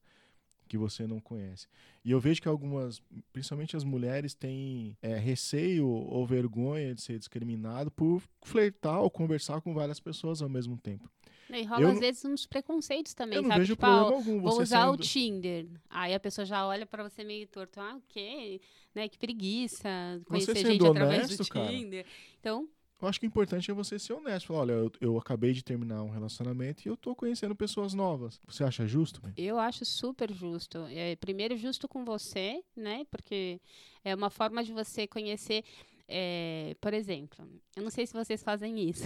[0.69, 1.67] que você não conhece.
[2.05, 3.03] E eu vejo que algumas,
[3.33, 9.63] principalmente as mulheres, têm é, receio ou vergonha de ser discriminado por flertar ou conversar
[9.63, 11.11] com várias pessoas ao mesmo tempo.
[11.49, 13.61] E rola eu às vezes uns preconceitos também, eu não sabe?
[13.61, 15.67] Vejo tipo, problema ah, algum, vou usar o Tinder.
[15.89, 17.81] Aí a pessoa já olha para você meio torto.
[17.81, 18.61] Ah, o quê?
[18.95, 19.09] Né?
[19.09, 19.89] Que preguiça
[20.27, 22.05] conhecer gente honesto, através do Tinder.
[22.05, 22.17] Cara.
[22.41, 22.69] Então,
[23.05, 24.47] eu acho que o importante é você ser honesto.
[24.47, 28.41] Falar, olha, eu, eu acabei de terminar um relacionamento e eu tô conhecendo pessoas novas.
[28.47, 29.21] Você acha justo?
[29.37, 30.79] Eu acho super justo.
[30.89, 33.05] É, primeiro, justo com você, né?
[33.11, 33.61] Porque
[34.03, 35.65] é uma forma de você conhecer.
[36.09, 39.05] É, por exemplo, eu não sei se vocês fazem isso.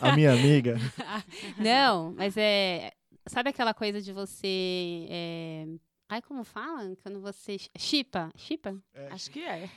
[0.00, 0.76] A minha amiga.
[1.58, 2.92] não, mas é.
[3.26, 5.06] Sabe aquela coisa de você.
[5.10, 5.66] É,
[6.08, 6.94] ai, como fala?
[7.02, 7.56] Quando você.
[7.76, 8.30] Chipa?
[8.36, 8.76] Chipa?
[8.94, 9.08] É.
[9.08, 9.70] Acho que é.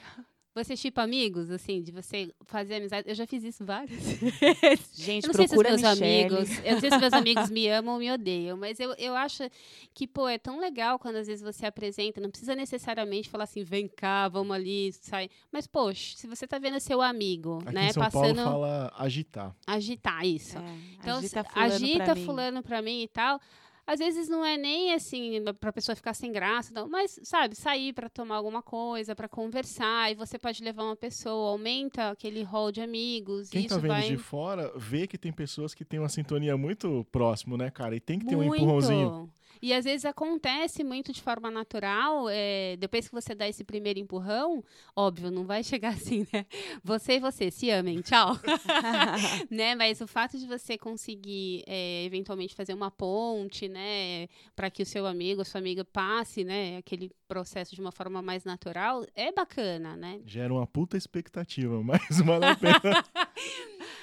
[0.53, 3.07] Você tipo amigos, assim, de você fazer amizade.
[3.07, 4.89] Eu já fiz isso várias vezes.
[4.93, 6.49] Gente, eu não sei se os meus amigos.
[6.65, 9.49] Eu não sei se meus amigos me amam ou me odeiam, mas eu, eu acho
[9.93, 12.19] que, pô, é tão legal quando às vezes você apresenta.
[12.19, 15.29] Não precisa necessariamente falar assim, vem cá, vamos ali, sai.
[15.49, 17.87] Mas, poxa, se você tá vendo seu amigo, Aqui né?
[17.87, 18.35] Em São passando.
[18.43, 19.55] Paulo fala agitar.
[19.65, 20.57] Agitar, isso.
[20.57, 22.63] É, então, agita fulano, agita pra, fulano mim.
[22.63, 23.39] pra mim e tal
[23.85, 27.55] às vezes não é nem assim para a pessoa ficar sem graça, não, mas sabe,
[27.55, 32.43] sair para tomar alguma coisa, para conversar, e você pode levar uma pessoa, aumenta aquele
[32.43, 33.49] hall de amigos.
[33.49, 34.07] Quem tá vendo vai...
[34.07, 37.95] de fora vê que tem pessoas que têm uma sintonia muito próximo, né, cara?
[37.95, 38.51] E tem que ter muito.
[38.51, 39.29] um empurrãozinho.
[39.61, 43.99] E às vezes acontece muito de forma natural, é, depois que você dá esse primeiro
[43.99, 44.63] empurrão,
[44.95, 46.45] óbvio, não vai chegar assim, né?
[46.83, 48.37] Você e você, se amem, tchau.
[49.49, 49.75] né?
[49.75, 54.85] Mas o fato de você conseguir é, eventualmente fazer uma ponte, né, para que o
[54.85, 59.31] seu amigo, a sua amiga passe, né, aquele processo de uma forma mais natural, é
[59.31, 60.19] bacana, né?
[60.25, 63.05] Gera uma puta expectativa, mas vale a pena.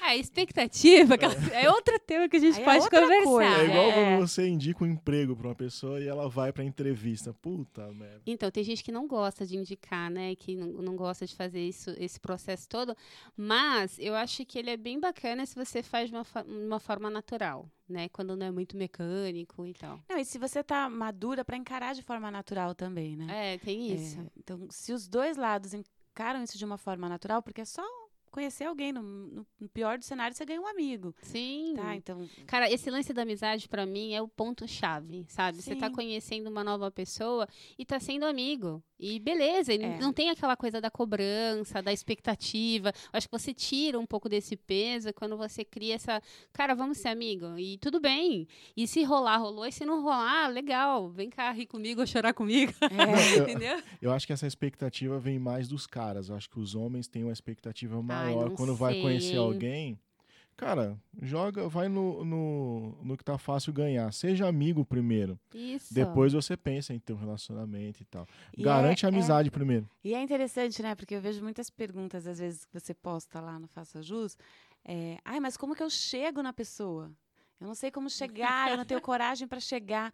[0.09, 1.65] É, expectativa é.
[1.65, 3.23] é outro tema que a gente Aí é pode é conversar.
[3.23, 3.61] Coisa.
[3.61, 4.17] É igual é.
[4.17, 7.33] quando você indica um emprego para uma pessoa e ela vai para entrevista.
[7.33, 8.21] Puta merda.
[8.25, 10.35] Então, tem gente que não gosta de indicar, né?
[10.35, 12.95] Que não, não gosta de fazer isso, esse processo todo.
[13.35, 17.09] Mas eu acho que ele é bem bacana se você faz de uma, uma forma
[17.09, 17.69] natural.
[17.87, 19.99] Né, quando não é muito mecânico e tal.
[20.07, 23.55] Não, e se você tá madura para encarar de forma natural também, né?
[23.55, 24.19] É, tem isso.
[24.19, 27.81] É, então, se os dois lados encaram isso de uma forma natural, porque é só
[28.29, 28.91] conhecer alguém.
[28.91, 31.15] No, no, no, pior dos cenários, você ganha um amigo.
[31.21, 31.73] Sim.
[31.75, 32.27] Tá, então...
[32.45, 35.61] Cara, esse lance da amizade, para mim, é o ponto-chave, sabe?
[35.61, 35.73] Sim.
[35.73, 38.83] Você tá conhecendo uma nova pessoa e tá sendo amigo.
[38.99, 39.97] E beleza, é.
[39.97, 42.91] não tem aquela coisa da cobrança, da expectativa.
[43.13, 46.21] Acho que você tira um pouco desse peso quando você cria essa.
[46.51, 47.57] Cara, vamos ser amigo.
[47.57, 48.47] E tudo bem.
[48.75, 49.65] E se rolar, rolou.
[49.65, 51.09] E se não rolar, legal.
[51.09, 52.73] Vem cá rir comigo ou chorar comigo.
[52.81, 53.37] É.
[53.39, 53.77] Entendeu?
[53.77, 56.27] Eu, eu, acho que essa expectativa vem mais dos caras.
[56.27, 58.77] Eu acho que os homens têm uma expectativa maior Ai, quando sei.
[58.77, 59.97] vai conhecer alguém
[60.59, 64.11] Cara, joga, vai no, no, no que tá fácil ganhar.
[64.11, 65.39] Seja amigo primeiro.
[65.53, 65.93] Isso.
[65.93, 68.27] Depois você pensa em ter um relacionamento e tal.
[68.57, 69.89] E Garante é, a amizade é, primeiro.
[70.03, 70.95] E é interessante, né?
[70.95, 74.37] Porque eu vejo muitas perguntas, às vezes, que você posta lá no Faça Jus.
[74.83, 77.09] É, Ai, mas como que eu chego na pessoa?
[77.57, 80.13] Eu não sei como chegar, eu não tenho coragem para chegar.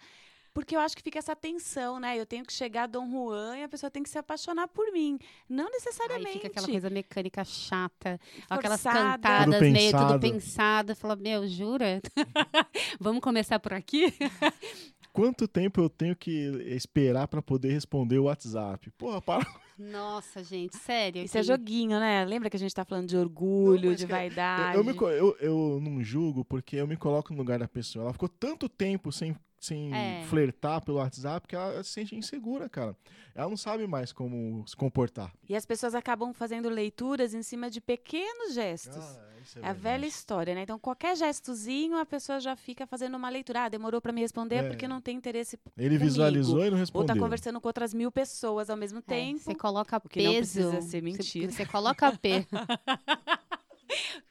[0.55, 2.17] Porque eu acho que fica essa tensão, né?
[2.17, 4.89] Eu tenho que chegar a Dom Juan e a pessoa tem que se apaixonar por
[4.93, 5.19] mim.
[5.49, 6.27] Não necessariamente.
[6.29, 8.55] Aí fica aquela coisa mecânica chata, Forçada.
[8.55, 10.95] aquelas cantadas tudo meio tudo pensada.
[10.95, 12.01] Fala, meu, jura?
[13.01, 14.13] Vamos começar por aqui?
[15.11, 16.31] quanto tempo eu tenho que
[16.67, 18.91] esperar para poder responder o WhatsApp?
[18.91, 19.45] Porra, para.
[19.77, 21.23] Nossa, gente, sério.
[21.23, 22.23] Isso é que- joguinho, né?
[22.23, 24.77] Lembra que a gente tá falando de orgulho, Não, de que- Eu, vaidade?
[24.77, 28.03] eu, me eu, eu não julgo porque eu me coloco no lugar da pessoa.
[28.03, 29.35] Ela ficou tanto tempo sem,
[29.65, 30.23] sem É.
[30.29, 32.95] flertar pelo WhatsApp que ela se sente insegura, cara.
[33.33, 35.31] Ela não sabe mais como se comportar.
[35.49, 38.95] E as pessoas acabam fazendo leituras em cima de pequenos gestos.
[39.43, 40.61] isso É a velha história, né?
[40.63, 43.65] Então, qualquer gestozinho, a pessoa já fica fazendo uma leitura.
[43.65, 44.67] Ah, demorou pra me responder É.
[44.69, 45.59] porque não tem interesse.
[45.77, 46.03] Ele comigo.
[46.05, 47.13] visualizou e não Ou respondeu.
[47.15, 49.39] tá conversando com outras mil pessoas ao mesmo É, tempo.
[49.39, 50.39] Você coloca o que não peso.
[50.53, 51.51] precisa ser você- mentira.
[51.51, 52.47] Você, coloca peso.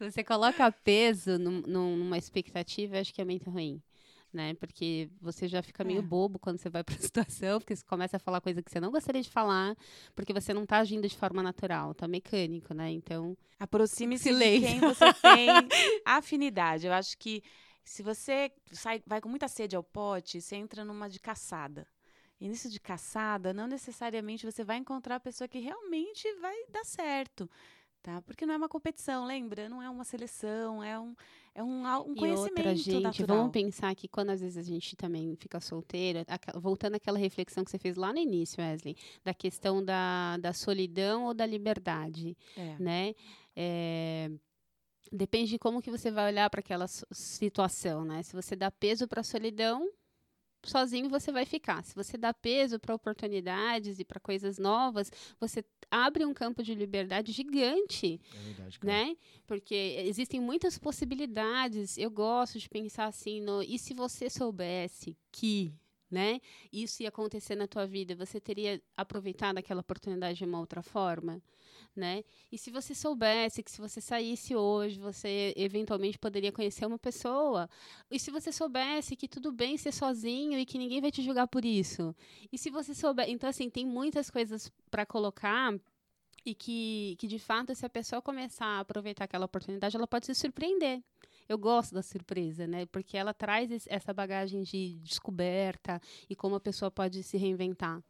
[0.01, 3.81] você coloca peso num- num- numa expectativa, eu acho que é muito ruim.
[4.35, 4.53] Né?
[4.55, 6.03] Porque você já fica meio É.
[6.03, 8.91] bobo quando você vai pra situação, porque você começa a falar coisa que você não
[8.91, 9.77] gostaria de falar,
[10.15, 12.91] porque você não tá agindo de forma natural, tá mecânico, né?
[12.91, 15.49] Então, Aproxime-se de quem você tem
[16.05, 16.89] afinidade.
[16.89, 17.43] Eu acho que
[17.85, 21.87] se você sai, vai com muita sede ao pote, você entra numa de caçada.
[22.41, 27.49] Início de caçada, não necessariamente você vai encontrar a pessoa que realmente vai dar certo.
[28.05, 28.21] Tá?
[28.21, 29.67] Porque não é uma competição, lembra?
[29.67, 31.17] Não é uma seleção, é um,
[31.55, 33.39] é um, um E conhecimento outra, gente, natural.
[33.39, 36.23] vamos pensar que quando às vezes a gente também fica solteira,
[36.57, 41.25] voltando àquela reflexão que você fez lá no início, Wesley, da questão da, da solidão
[41.25, 42.77] ou da liberdade, É.
[42.79, 43.15] né?
[43.57, 44.31] É,
[45.11, 48.23] depende de como que você vai olhar para aquela situação, né?
[48.23, 49.89] Se você dá peso para a solidão,
[50.71, 51.85] sozinho você vai ficar.
[51.85, 56.75] Se você dá peso para oportunidades e para coisas novas, você abre um campo de
[56.75, 59.17] liberdade gigante É verdade, né?
[59.47, 61.97] Porque existem muitas possibilidades.
[61.99, 65.73] Eu gosto de pensar assim no e se você soubesse que,
[66.15, 66.41] né,
[66.73, 71.43] isso ia acontecer na tua vida, você teria aproveitado aquela oportunidade de uma outra forma,
[71.95, 72.23] né?
[72.53, 77.69] E se você soubesse que se você saísse hoje, você eventualmente poderia conhecer uma pessoa.
[78.09, 81.49] E se você soubesse que tudo bem ser sozinho e que ninguém vai te julgar
[81.49, 82.15] por isso.
[82.53, 85.75] E se você souber, então assim, tem muitas coisas para colocar
[86.45, 90.27] e que, que de fato se a pessoa começar a aproveitar aquela oportunidade, ela pode
[90.27, 91.03] se surpreender.
[91.49, 92.87] Eu gosto da surpresa, né?
[92.87, 98.03] Porque ela traz esse- essa bagagem de descoberta e como a pessoa pode se reinventar.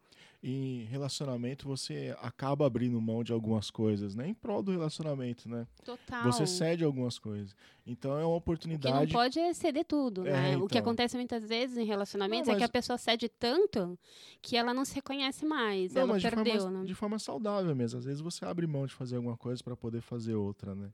[0.47, 4.27] Em relacionamento, você acaba abrindo mão de algumas coisas, né?
[4.27, 5.65] Em prol do relacionamento, né?
[5.83, 6.23] Total.
[6.23, 7.55] Você cede algumas coisas.
[7.85, 9.11] Então é uma O que não oportunidade.
[9.11, 10.57] pode é ceder tudo, É, né?
[10.57, 10.79] O que então.
[10.81, 13.97] acontece muitas vezes em relacionamentos Não, é que mas- a pessoa cede tanto
[14.41, 15.93] que ela não se reconhece mais.
[15.93, 16.85] Não, ela mas de perdeu, forma, né?
[16.85, 17.97] de forma saudável mesmo.
[17.97, 20.91] Às vezes você abre mão de fazer alguma coisa para poder fazer outra, né?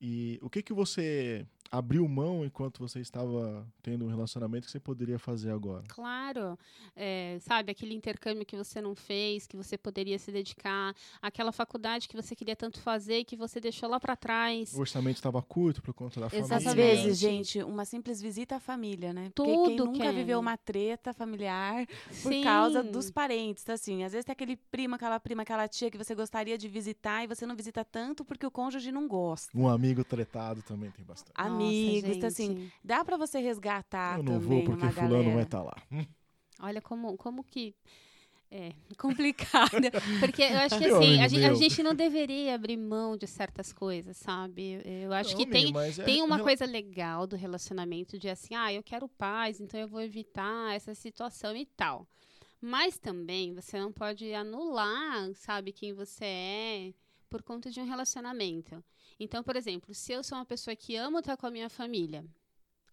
[0.00, 4.80] E o que que você abriu mão enquanto você estava tendo um relacionamento que você
[4.80, 5.84] poderia fazer agora?
[5.88, 6.58] Claro,
[6.96, 12.08] é, sabe, aquele intercâmbio que você não fez, que você poderia se dedicar, aquela faculdade
[12.08, 14.72] que você queria tanto fazer e que você deixou lá para trás.
[14.74, 16.56] O orçamento estava curto por conta da família.
[16.56, 16.86] Às Exatamente.
[16.96, 19.30] vezes, gente, uma simples visita à família, né?
[19.34, 21.86] Porque quem Tudo nunca que é- viveu uma treta familiar
[22.22, 22.42] por Sim.
[22.42, 24.02] causa dos parentes, tá assim.
[24.04, 27.26] Às vezes tem aquele primo, aquela prima, aquela tia que você gostaria de visitar e
[27.26, 29.50] você não visita tanto porque o cônjuge não gosta.
[29.56, 31.32] Um amigo tretado também tem bastante.
[31.36, 32.70] Nossa, Amigos, tá assim.
[32.84, 35.34] Dá pra você resgatar Eu não também vou porque fulano galera.
[35.34, 35.76] vai estar lá.
[36.60, 37.74] Olha como, como que
[38.50, 39.70] é complicado.
[40.20, 43.26] Porque eu acho que assim, a amigo gente, a gente não deveria abrir mão de
[43.26, 44.80] certas coisas, sabe?
[44.84, 48.18] Eu acho Não, que tem, Mi, mas é tem uma rela- coisa legal do relacionamento
[48.18, 52.06] de assim, ah, eu quero paz, então eu vou evitar essa situação e tal.
[52.60, 56.94] Mas também você não pode anular, sabe, quem você é
[57.30, 58.82] por conta de um relacionamento.
[59.20, 62.24] Então, por exemplo, se eu sou uma pessoa que amo estar com a minha família,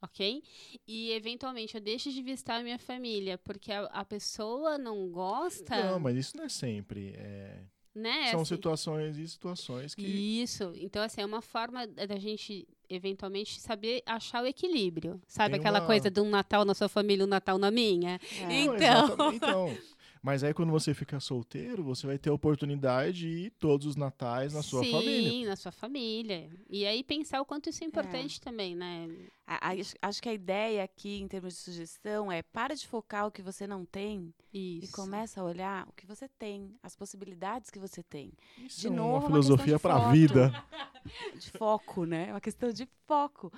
[0.02, 0.42] ok?
[0.88, 5.92] E eventualmente eu deixo de visitar a minha família porque a, a pessoa não gosta,
[5.92, 7.14] Não, mas isso não é sempre.
[7.18, 8.32] é- né?
[8.32, 10.06] São assim- situações e situações que.
[10.06, 10.74] Isso.
[10.76, 15.22] Então, assim, é uma forma da gente, eventualmente, saber achar o equilíbrio.
[15.26, 17.72] Sabe Tem aquela uma- coisa de um Natal na sua família e um Natal na
[17.72, 18.20] minha?
[18.42, 18.66] É.
[18.66, 18.76] Não, Então.
[19.06, 19.78] exatamente, então.
[20.26, 23.96] Mas aí quando você fica solteiro, você vai ter a oportunidade de ir todos os
[23.96, 25.50] natais na sua Sim, família.
[25.50, 26.50] na sua família.
[26.68, 29.08] E aí pensar o quanto isso é importante também, né?
[29.46, 32.88] A- a- acho- Acho que a ideia aqui, em termos de sugestão, é para de
[32.88, 34.86] focar o que você não tem Isso.
[34.86, 38.34] e começa a olhar o que você tem, as possibilidades que você tem.
[38.58, 40.52] Isso De é novo, uma filosofia para a vida.
[41.40, 42.30] de foco, né?
[42.30, 43.54] É uma questão de foco.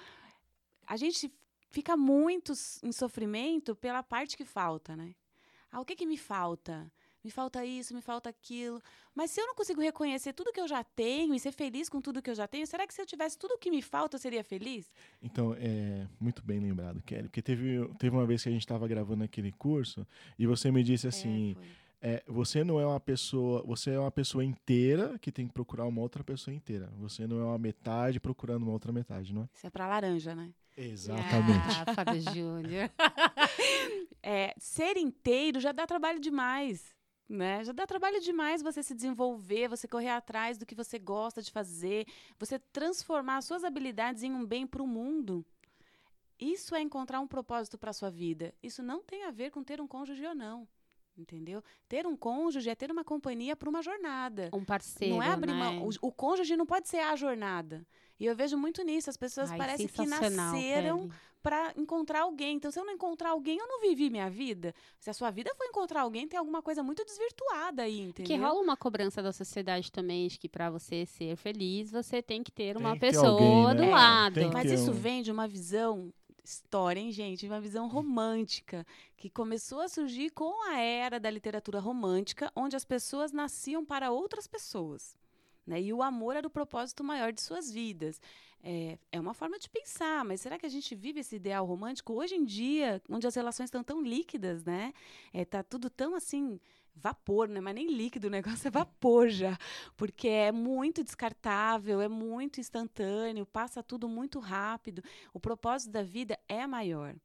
[0.85, 1.31] A gente
[1.71, 2.51] fica muito
[2.83, 5.15] em sofrimento pela parte que falta, né?
[5.71, 6.91] Ah, o que que me falta?
[7.23, 8.81] Me falta isso, me falta aquilo.
[9.13, 11.99] Mas se eu não consigo reconhecer tudo que eu já tenho e ser feliz com
[11.99, 14.15] tudo que eu já tenho, será que se eu tivesse tudo o que me falta,
[14.15, 14.93] eu seria feliz?
[15.21, 17.23] Então, é muito bem lembrado, Kelly.
[17.23, 20.07] Porque teve, teve uma vez que a gente estava gravando aquele curso
[20.39, 21.86] e você me disse assim: É.
[22.01, 25.85] é, você não é uma pessoa, você é uma pessoa inteira que tem que procurar
[25.85, 26.91] uma outra pessoa inteira.
[26.97, 29.49] Você não é uma metade procurando uma outra metade, não é?
[29.53, 30.53] Isso é pra laranja, né?
[30.75, 31.83] Exatamente.
[31.85, 32.89] Ah, Fábio Júnior.
[34.29, 36.93] É, ser inteiro já dá trabalho demais.
[37.29, 37.63] Né?
[37.63, 41.49] Já dá trabalho demais você se desenvolver, você correr atrás do que você gosta de
[41.49, 42.05] fazer,
[42.37, 45.45] você transformar suas habilidades em um bem para o mundo.
[46.37, 48.53] Isso é encontrar um propósito para sua vida.
[48.61, 50.67] Isso não tem a ver com ter um cônjuge ou não.
[51.17, 51.63] Entendeu?
[51.89, 54.49] Ter um cônjuge é ter uma companhia para uma jornada.
[54.53, 55.57] Um parceiro, não é abrir né?
[55.57, 55.87] mão.
[55.87, 57.85] O, o cônjuge não pode ser a jornada.
[58.19, 59.09] E eu vejo muito nisso.
[59.09, 61.09] As pessoas Ai, parecem que nasceram
[61.41, 62.57] para encontrar alguém.
[62.57, 64.73] Então, se eu não encontrar alguém, eu não vivi minha vida.
[64.99, 68.25] Se a sua vida for encontrar alguém, tem alguma coisa muito desvirtuada aí, entendeu?
[68.25, 72.43] Que rola uma cobrança da sociedade também de que para você ser feliz, você tem
[72.43, 73.91] que ter uma que ter pessoa alguém, do né?
[73.91, 74.33] lado.
[74.35, 76.11] Tem que Mas isso um- vem de uma visão
[76.47, 77.45] história, hein, gente?
[77.45, 78.85] Uma visão romântica
[79.17, 84.11] que começou a surgir com a era da literatura romântica, onde as pessoas nasciam para
[84.11, 85.17] outras pessoas.
[85.65, 85.81] Né?
[85.81, 88.21] E o amor era o propósito maior de suas vidas.
[88.63, 92.13] É, é uma forma de pensar, mas será que a gente vive esse ideal romântico
[92.13, 94.93] hoje em dia, onde as relações estão tão líquidas, né?
[95.33, 96.59] É, tá tudo tão assim,
[97.01, 97.59] vapor, né?
[97.61, 99.57] Mas nem líquido, o negócio é vapor já.
[99.95, 105.03] Porque é muito descartável, é muito instantâneo, passa tudo muito rápido.
[105.33, 107.15] O propósito da vida é maior.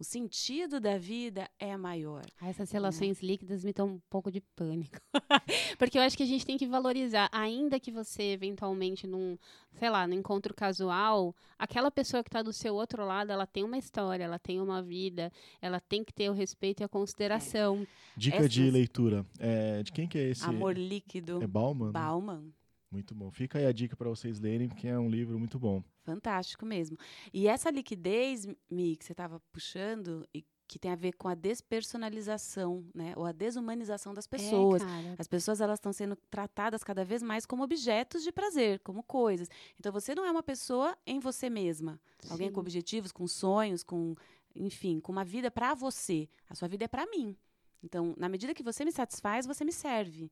[0.00, 2.24] O sentido da vida é maior.
[2.40, 4.96] Ah, Essas relações líquidas me dão um pouco de pânico.
[5.78, 9.36] Porque eu acho que a gente tem que valorizar, ainda que você eventualmente num,
[9.74, 13.62] sei lá, num encontro casual, aquela pessoa que está do seu outro lado, ela tem
[13.62, 17.86] uma história, ela tem uma vida, ela tem que ter o respeito e a consideração.
[18.16, 19.26] Dica de Essas- leitura.
[19.38, 20.44] É, de quem que é esse?
[20.46, 21.42] Amor líquido.
[21.42, 21.86] É Bauman?
[21.88, 21.92] né?
[21.92, 22.52] Bauman.
[22.90, 23.30] Muito bom.
[23.30, 25.82] Fica aí a dica para vocês lerem, porque é um livro muito bom.
[26.02, 26.96] Fantástico mesmo.
[27.32, 31.34] E essa liquidez, Mi, que você estava puxando, e que tem a ver com a
[31.34, 33.12] despersonalização, né?
[33.16, 34.82] Ou a desumanização das pessoas.
[34.82, 35.16] É.
[35.18, 39.48] As pessoas elas estão sendo tratadas cada vez mais como objetos de prazer, como coisas.
[39.78, 42.00] Então você não é uma pessoa em você mesma.
[42.28, 42.54] Alguém Sim.
[42.54, 44.14] com objetivos, com sonhos, com,
[44.54, 46.28] enfim, com uma vida para você.
[46.48, 47.36] A sua vida é para mim.
[47.82, 50.30] Então, na medida que você me satisfaz, você me serve.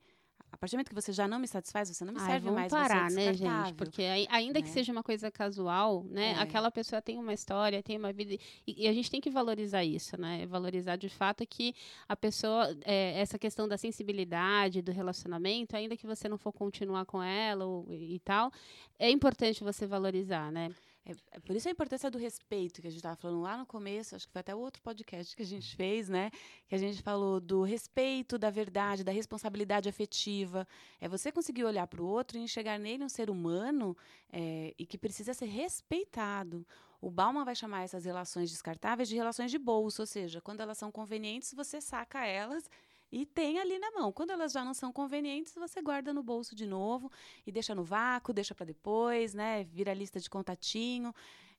[0.50, 2.46] A partir do momento que você já não me satisfaz, você não me Ai, serve
[2.46, 2.70] vamos mais.
[2.72, 3.74] parar, é né, gente?
[3.74, 4.74] Porque ai- ainda que né?
[4.74, 6.32] seja uma coisa casual, né?
[6.32, 6.34] É.
[6.40, 8.34] Aquela pessoa tem uma história, tem uma vida.
[8.66, 10.46] E, e a gente tem que valorizar isso, né?
[10.46, 11.74] Valorizar de fato que
[12.08, 17.04] a pessoa, é, essa questão da sensibilidade, do relacionamento, ainda que você não for continuar
[17.04, 18.50] com ela ou, e tal,
[18.98, 20.70] é importante você valorizar, né?
[21.08, 23.64] É, é por isso a importância do respeito que a gente estava falando lá no
[23.64, 26.30] começo, acho que foi até o outro podcast que a gente fez, né?
[26.68, 30.68] Que a gente falou do respeito, da verdade, da responsabilidade afetiva.
[31.00, 33.96] É você conseguir olhar para o outro e enxergar nele um ser humano
[34.30, 36.66] é, e que precisa ser respeitado.
[37.00, 40.76] O Bauman vai chamar essas relações descartáveis de relações de bolso, ou seja, quando elas
[40.76, 42.68] são convenientes, você saca elas
[43.10, 44.12] e tem ali na mão.
[44.12, 47.10] Quando elas já não são convenientes, você guarda no bolso de novo
[47.46, 49.64] e deixa no vácuo, deixa para depois, né?
[49.64, 51.14] Vira lista de contatinho.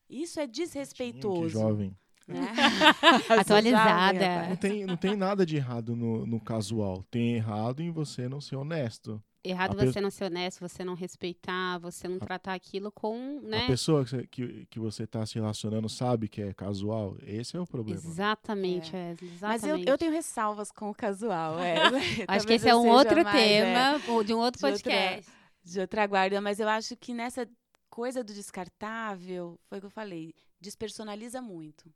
[0.10, 1.50] Isso é Que desrespeitoso.
[1.50, 1.96] jovem.
[2.28, 2.48] Né?
[3.40, 4.20] Atualizada.
[4.20, 7.04] Jovem, Não tem, não tem nada de errado no, no casual.
[7.10, 9.22] Tem errado em você não ser honesto.
[9.42, 13.40] Errado A pe- você não ser honesto, você não respeitar, você não tratar aquilo com,
[13.42, 13.64] né?
[13.64, 17.16] A pessoa que você, que, que você tá se relacionando sabe que é casual.
[17.22, 17.98] Esse é o problema.
[18.00, 19.88] Exatamente, Wesley, Mas eu, exatamente.
[19.90, 21.58] eu tenho ressalvas com o casual.
[21.60, 21.76] É.
[22.28, 24.92] Acho que esse é um outro mais, é, tema ou de um outro de outra-
[24.92, 25.32] podcast.
[25.64, 27.48] de outra guarda, mas eu acho que nessa
[27.90, 31.90] coisa do descartável, foi o que eu falei, despersonaliza muito,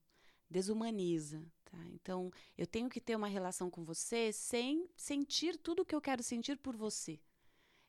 [0.50, 1.44] desumaniza.
[1.66, 1.78] Tá?
[1.94, 6.02] Então, eu tenho que ter uma relação com você sem sentir tudo o que eu
[6.02, 7.20] quero sentir por você.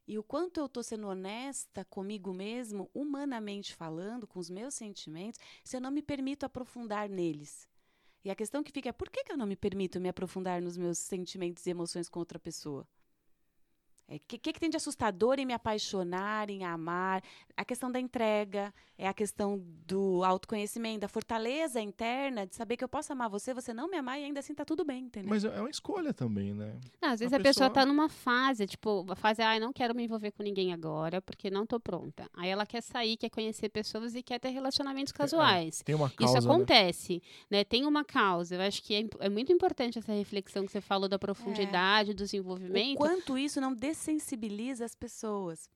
[0.06, 5.40] E o quanto eu estou sendo honesta comigo mesmo, humanamente falando, com os meus sentimentos,
[5.62, 7.66] se eu não me permito aprofundar neles.
[8.22, 10.60] E a questão que fica é por que, que eu não me permito me aprofundar
[10.60, 12.86] nos meus sentimentos e emoções com outra pessoa?
[14.08, 17.22] O é, que, que, que tem de assustador em me apaixonar, em amar?
[17.56, 22.84] A questão da entrega, é a questão do autoconhecimento, da fortaleza interna, de saber que
[22.84, 25.28] eu posso amar você, você não me amar e ainda assim tá tudo bem, entendeu?
[25.28, 26.74] Mas é uma escolha também, né?
[27.02, 29.72] Não, às vezes A a, pessoa pessoa- tá numa fase, tipo, a fase, ai, não
[29.72, 32.28] quero me envolver com ninguém agora, porque não tô pronta.
[32.34, 35.82] Aí ela quer sair, quer conhecer pessoas e quer ter relacionamentos casuais.
[35.84, 36.38] Tem uma causa.
[36.38, 36.54] Isso né?
[36.54, 37.64] acontece, né?
[37.64, 38.54] Tem uma causa.
[38.54, 42.22] Eu acho que é, é muito importante essa reflexão que você falou da profundidade, do
[42.22, 42.96] o desenvolvimento.
[42.96, 45.70] quanto isso não dessensibiliza as pessoas,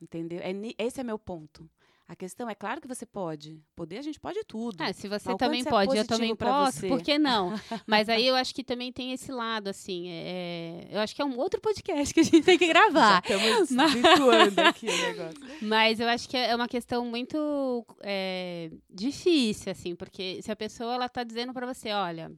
[0.00, 0.40] entendeu?
[0.40, 1.68] É, esse é meu ponto.
[2.08, 3.60] A questão é claro que você pode.
[3.74, 4.80] Poder, a gente pode tudo.
[4.80, 6.88] Ah, se você Mas também é pode, eu positivo também posso, você?
[6.88, 7.52] por que não?
[7.84, 11.24] Mas aí eu acho que também tem esse lado, assim, é, eu acho que é
[11.24, 13.24] um outro podcast que a gente tem que gravar.
[13.26, 15.40] Já estamos desvirtuando aqui o negócio.
[15.62, 20.94] Mas eu acho que é uma questão muito é, difícil, assim, porque se a pessoa
[20.94, 22.30] ela tá dizendo para você, olha,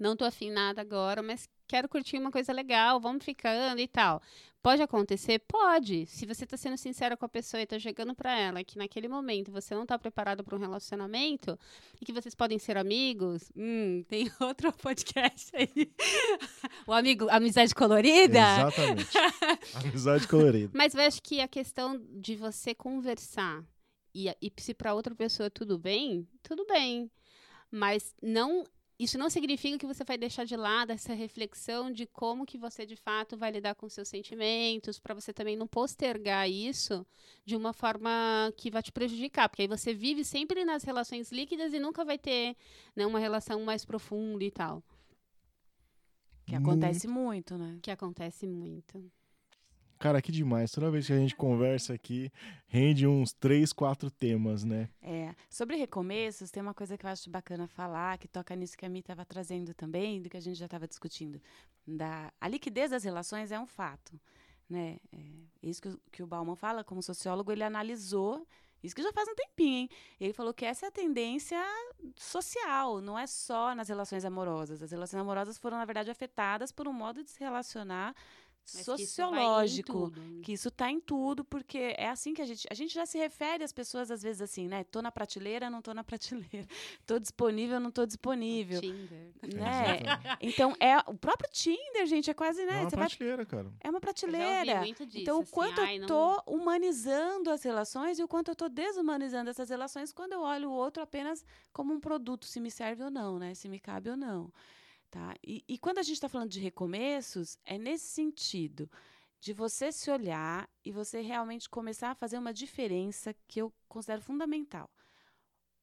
[0.00, 4.22] não tô afim nada agora, mas quero curtir uma coisa legal, vamos ficando e tal.
[4.62, 5.38] Pode acontecer?
[5.46, 6.06] Pode.
[6.06, 9.06] Se você está sendo sincera com a pessoa e está chegando para ela que naquele
[9.06, 11.56] momento você não está preparado para um relacionamento
[12.00, 15.92] e que vocês podem ser amigos, hum, tem outro podcast aí.
[16.84, 18.38] o amigo, amizade colorida.
[18.38, 19.18] Exatamente.
[19.74, 20.72] amizade colorida.
[20.74, 23.64] Mas eu acho que a questão de você conversar
[24.12, 27.08] e, e se para outra pessoa tudo bem, tudo bem.
[27.70, 28.64] Mas não
[28.98, 32.86] isso não significa que você vai deixar de lado essa reflexão de como que você
[32.86, 37.06] de fato vai lidar com seus sentimentos, para você também não postergar isso
[37.44, 38.10] de uma forma
[38.56, 42.16] que vai te prejudicar, porque aí você vive sempre nas relações líquidas e nunca vai
[42.18, 42.56] ter
[42.94, 44.82] né, uma relação mais profunda e tal.
[46.46, 47.78] Que acontece muito, né?
[47.82, 49.10] Que acontece muito.
[49.98, 50.70] Cara, que demais.
[50.70, 52.30] Toda vez que a gente conversa aqui,
[52.66, 54.88] rende uns três, quatro temas, né?
[55.02, 55.34] É.
[55.48, 58.88] Sobre recomeços, tem uma coisa que eu acho bacana falar, que toca nisso que a
[58.88, 61.40] Mi estava trazendo também, do que a gente já estava discutindo.
[61.86, 64.20] Da, a liquidez das relações é um fato.
[64.68, 64.98] Né?
[65.12, 65.18] É,
[65.62, 68.46] isso que, que o Bauman fala, como sociólogo, ele analisou
[68.82, 69.90] isso que já faz um tempinho, hein?
[70.20, 71.60] Ele falou que essa é a tendência
[72.14, 74.82] social, não é só nas relações amorosas.
[74.82, 78.14] As relações amorosas foram, na verdade, afetadas por um modo de se relacionar
[78.74, 80.12] mas sociológico,
[80.42, 82.66] que isso está em, tudo, porque é assim que a gente.
[82.70, 84.84] A gente já se refere às pessoas, às vezes, assim, né?
[84.84, 86.66] Tô na prateleira, não tô na prateleira.
[87.06, 88.80] Tô disponível, não tô disponível.
[88.80, 89.32] Tinder.
[89.54, 90.02] Né?
[90.40, 92.78] então, é o próprio Tinder, gente, é quase, né?
[92.78, 93.46] É uma prateleira, vai...
[93.46, 93.72] cara.
[93.80, 94.80] É uma prateleira.
[94.80, 96.42] Disso, então, o assim, quanto ai, eu tô não...
[96.46, 100.72] humanizando as relações e o quanto eu tô desumanizando essas relações quando eu olho o
[100.72, 103.54] outro apenas como um produto, se me serve ou não, né?
[103.54, 104.52] Se me cabe ou não.
[105.10, 105.34] Tá?
[105.42, 108.90] E, e quando a gente está falando de recomeços, é nesse sentido
[109.40, 114.22] de você se olhar e você realmente começar a fazer uma diferença que eu considero
[114.22, 114.90] fundamental.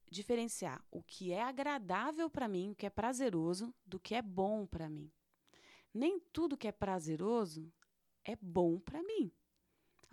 [0.10, 4.66] Diferenciar o que é agradável para mim, o que é prazeroso, do que é bom
[4.66, 5.12] para mim.
[5.94, 7.72] Nem tudo que é prazeroso
[8.24, 9.32] é bom para mim.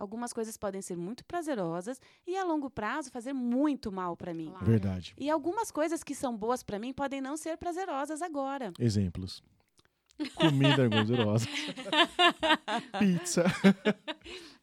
[0.01, 4.46] Algumas coisas podem ser muito prazerosas e a longo prazo fazer muito mal para mim.
[4.46, 4.64] Claro.
[4.64, 5.14] Verdade.
[5.18, 8.72] E algumas coisas que são boas para mim podem não ser prazerosas agora.
[8.78, 9.42] Exemplos.
[10.34, 11.46] Comida gordurosa.
[12.98, 13.44] Pizza.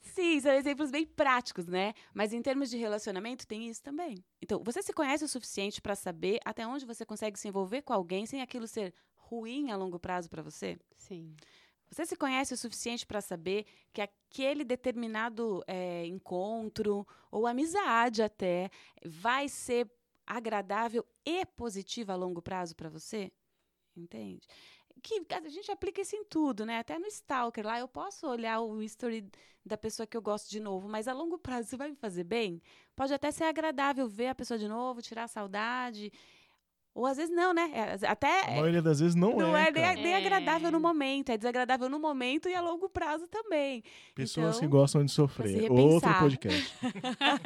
[0.01, 1.93] Sim, são exemplos bem práticos, né?
[2.15, 4.15] Mas em termos de relacionamento, tem isso também.
[4.41, 7.93] Então, você se conhece o suficiente para saber até onde você consegue se envolver com
[7.93, 10.79] alguém sem aquilo ser ruim a longo prazo para você?
[10.95, 11.35] Sim.
[11.89, 18.69] Você se conhece o suficiente para saber que aquele determinado é, encontro ou amizade até
[19.05, 19.89] vai ser
[20.25, 23.31] agradável e positiva a longo prazo para você?
[23.95, 24.45] Entende?
[25.01, 26.79] Que a gente aplica isso em tudo, né?
[26.79, 29.29] Até no Stalker lá, eu posso olhar o history
[29.65, 32.23] da pessoa que eu gosto de novo, mas a longo prazo isso vai me fazer
[32.23, 32.61] bem?
[32.95, 36.11] Pode até ser agradável ver a pessoa de novo, tirar a saudade
[36.97, 37.69] ou às vezes não, né?
[37.73, 38.47] É, até.
[38.47, 39.71] A maioria das vezes não, não é.
[39.71, 43.27] Não é nem, nem, agradável no momento, é desagradável no momento e a longo prazo
[43.27, 43.83] também.
[44.15, 45.71] Pessoas então, que gostam de sofrer.
[45.71, 46.73] Outro podcast.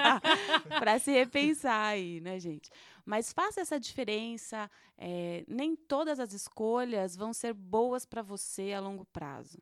[0.79, 2.69] para se repensar aí, né, gente?
[3.05, 4.71] Mas faça essa diferença.
[4.97, 9.57] É, nem todas as escolhas vão ser boas para você a longo prazo.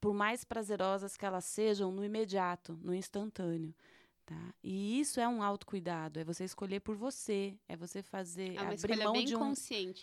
[0.00, 3.74] Por mais prazerosas que elas sejam no imediato, no instantâneo.
[4.26, 4.52] Tá?
[4.60, 8.96] E isso é um autocuidado, é você escolher por você, é você fazer é abrir
[9.04, 9.52] mão de um,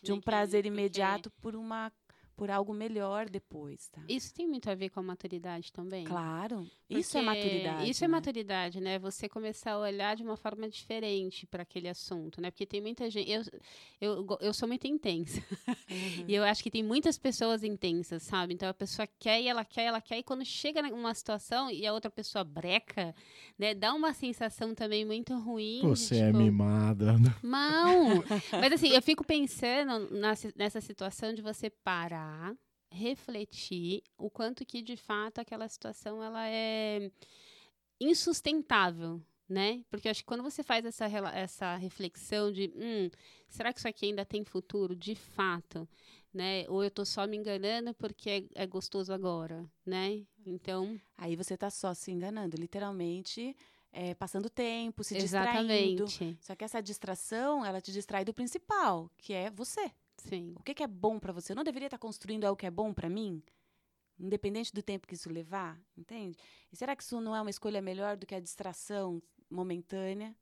[0.02, 1.92] de um né, prazer imediato por uma
[2.36, 4.02] por algo melhor depois, tá?
[4.10, 6.04] Isso tem muito a ver com a maturidade também.
[6.04, 7.90] Claro, isso é maturidade.
[7.90, 8.12] Isso é né?
[8.12, 9.00] é maturidade, né?
[9.00, 12.50] Você começar a olhar de uma forma diferente para aquele assunto, né?
[12.50, 13.30] Porque tem muita gente.
[13.30, 13.44] Eu,
[14.02, 15.42] eu, eu sou muito intensa.
[15.90, 16.26] Uhum.
[16.28, 18.54] e eu acho que tem muitas pessoas intensas, sabe?
[18.54, 21.86] Então a pessoa quer e ela quer, ela quer, e quando chega numa situação e
[21.86, 23.14] a outra pessoa breca,
[23.58, 23.76] né?
[23.76, 25.82] Dá uma sensação também muito ruim.
[25.84, 27.16] Você de, é tipo, é mimada.
[27.44, 28.24] Não!
[28.60, 30.10] Mas assim, eu fico pensando
[30.56, 32.23] nessa situação de você parar
[32.90, 37.12] refletir o quanto que de fato aquela situação ela é
[38.00, 39.84] insustentável, né?
[39.90, 43.10] Porque eu acho que quando você faz essa, essa reflexão de, hum,
[43.50, 45.88] será que isso aqui ainda tem futuro, de fato,
[46.34, 46.66] né?
[46.70, 50.26] Ou eu tô só me enganando porque é, é gostoso agora, né?
[50.46, 51.00] Então...
[51.18, 53.56] Aí você tá só se enganando, literalmente...
[53.96, 56.04] É, passando tempo, se Exatamente.
[56.04, 56.38] distraindo.
[56.42, 59.92] Só que essa distração, ela te distrai do principal, que é você.
[60.28, 60.54] Sim.
[60.58, 61.52] O que, que é bom para você?
[61.52, 63.42] Eu não deveria estar construindo algo que é bom para mim?
[64.20, 66.38] Independente do tempo que isso levar, entende?
[66.72, 70.36] E será que isso não é uma escolha melhor do que a distração momentânea?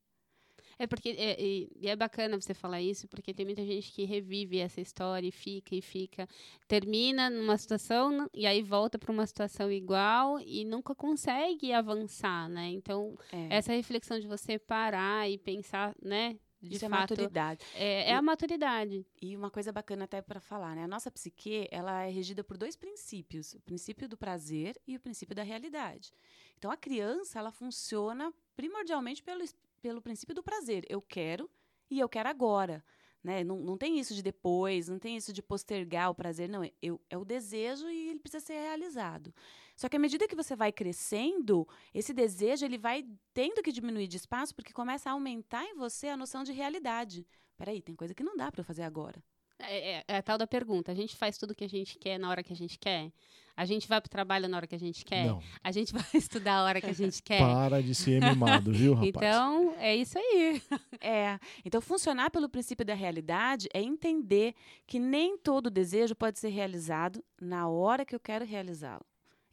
[0.78, 4.58] É porque é, é, é, bacana você falar isso, porque tem muita gente que revive
[4.58, 6.28] essa história e fica e fica,
[6.68, 12.70] termina numa situação e aí volta para uma situação igual e nunca consegue avançar, né?
[12.70, 13.58] Então, é.
[13.58, 16.38] essa reflexão de você parar e pensar, né?
[16.62, 17.66] De Isso é fato, maturidade.
[17.74, 19.06] é, é a maturidade.
[19.22, 20.84] E uma coisa bacana até para falar, né?
[20.84, 25.00] A nossa psique, ela é regida por dois princípios, o princípio do prazer e o
[25.00, 26.14] princípio da realidade.
[26.58, 29.44] Então a criança, ela funciona primordialmente pelo,
[29.82, 30.86] pelo princípio do prazer.
[30.88, 31.50] Eu quero
[31.90, 32.84] e eu quero agora.
[33.24, 33.44] Né?
[33.44, 36.64] Não, não tem isso de depois, não tem isso de postergar o prazer, não.
[36.64, 39.34] É, eu, é o desejo e ele precisa ser realizado.
[39.82, 43.04] Só que à medida que você vai crescendo, esse desejo ele vai
[43.34, 47.26] tendo que diminuir de espaço porque começa a aumentar em você a noção de realidade.
[47.58, 49.24] Peraí, tem coisa que não dá para eu fazer agora.
[49.58, 50.92] É, é- é a tal da pergunta.
[50.92, 53.12] A gente faz tudo o que a gente quer na hora que a gente quer?
[53.58, 55.26] A gente vai pro trabalho na hora que a gente quer?
[55.26, 57.40] Não, A gente vai estudar a hora que a gente quer?
[57.40, 59.10] para de ser mimado, viu, rapaz?
[59.16, 60.62] Então, é isso aí.
[61.04, 61.40] É.
[61.66, 64.54] Então, funcionar pelo princípio da realidade é entender
[64.86, 69.04] que nem todo desejo pode ser realizado na hora que eu quero realizá-lo.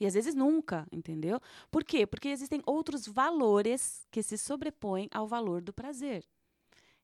[0.01, 1.41] E às vezes nunca, entendeu?
[1.71, 2.07] Por quê?
[2.07, 6.25] Porque existem outros valores que se sobrepõem ao valor do prazer.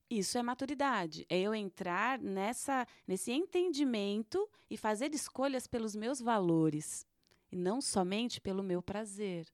[0.08, 1.26] Isso é maturidade.
[1.28, 7.06] É eu entrar nessa, nesse entendimento e fazer escolhas pelos meus valores
[7.50, 9.46] e não somente pelo meu prazer.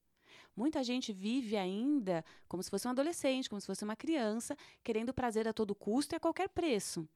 [0.54, 5.14] Muita gente vive ainda como se fosse um adolescente, como se fosse uma criança, querendo
[5.14, 7.08] prazer a todo custo e a qualquer preço.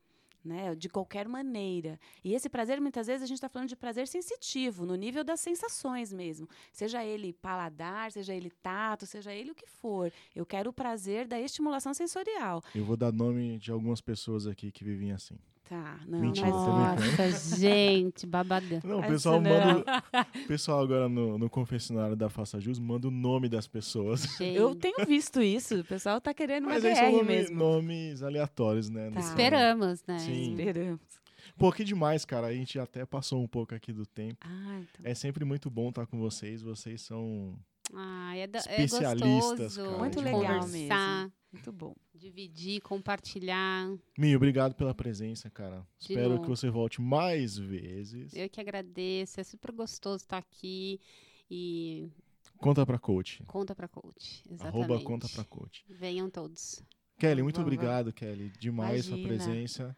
[0.45, 1.99] Né, de qualquer maneira.
[2.23, 5.41] E esse prazer, muitas vezes, a gente está falando de prazer sensitivo, no nível das
[5.41, 6.47] sensações mesmo.
[6.71, 10.13] Seja ele paladar, seja ele tato, seja ele o que for.
[10.37, 12.63] Eu quero o prazer da estimulação sensorial.
[12.75, 15.39] Eu vou dar nome de algumas pessoas aqui que vivem assim.
[15.67, 16.49] Tá, não, Mentira.
[16.51, 18.81] Nossa, gente, babagã.
[18.85, 19.51] Não, o Essa pessoal não.
[19.51, 20.03] manda.
[20.45, 24.23] O pessoal agora no, no confessionário da Faça Jus manda o nome das pessoas.
[24.39, 27.25] Gente, Eu tenho visto isso, o pessoal tá querendo uma Mas aí são DR nome-
[27.25, 27.57] mesmo.
[27.57, 29.11] nomes aleatórios, né?
[29.11, 29.21] Tá.
[29.21, 30.19] Esperamos, né?
[30.19, 30.51] Sim.
[30.53, 31.01] Esperamos.
[31.57, 32.49] Pô, que demais, cara.
[32.49, 34.37] A gente até passou um pouco aqui do tempo.
[34.43, 35.01] Ah, então.
[35.11, 36.61] É sempre muito bom estar com vocês.
[36.63, 37.55] Vocês são.
[37.95, 41.95] Ah, é, da, é Especialistas, gostoso cara, Muito legal conversar, Muito bom.
[42.15, 43.91] dividir, compartilhar.
[44.19, 45.87] Mi, obrigado pela presença, cara.
[45.99, 46.43] De Espero novo.
[46.43, 48.33] que você volte mais vezes.
[48.35, 51.01] Eu que agradeço, é super gostoso estar aqui
[51.51, 52.09] e
[52.59, 53.43] Conta pra coach.
[53.47, 54.43] conta pra coach.
[54.51, 54.85] Exatamente.
[54.91, 55.85] Arroba conta pra coach.
[55.89, 56.83] Venham todos.
[57.19, 58.51] Kelly, muito Vamos, obrigado, Kelly.
[58.59, 59.97] Demais sua presença.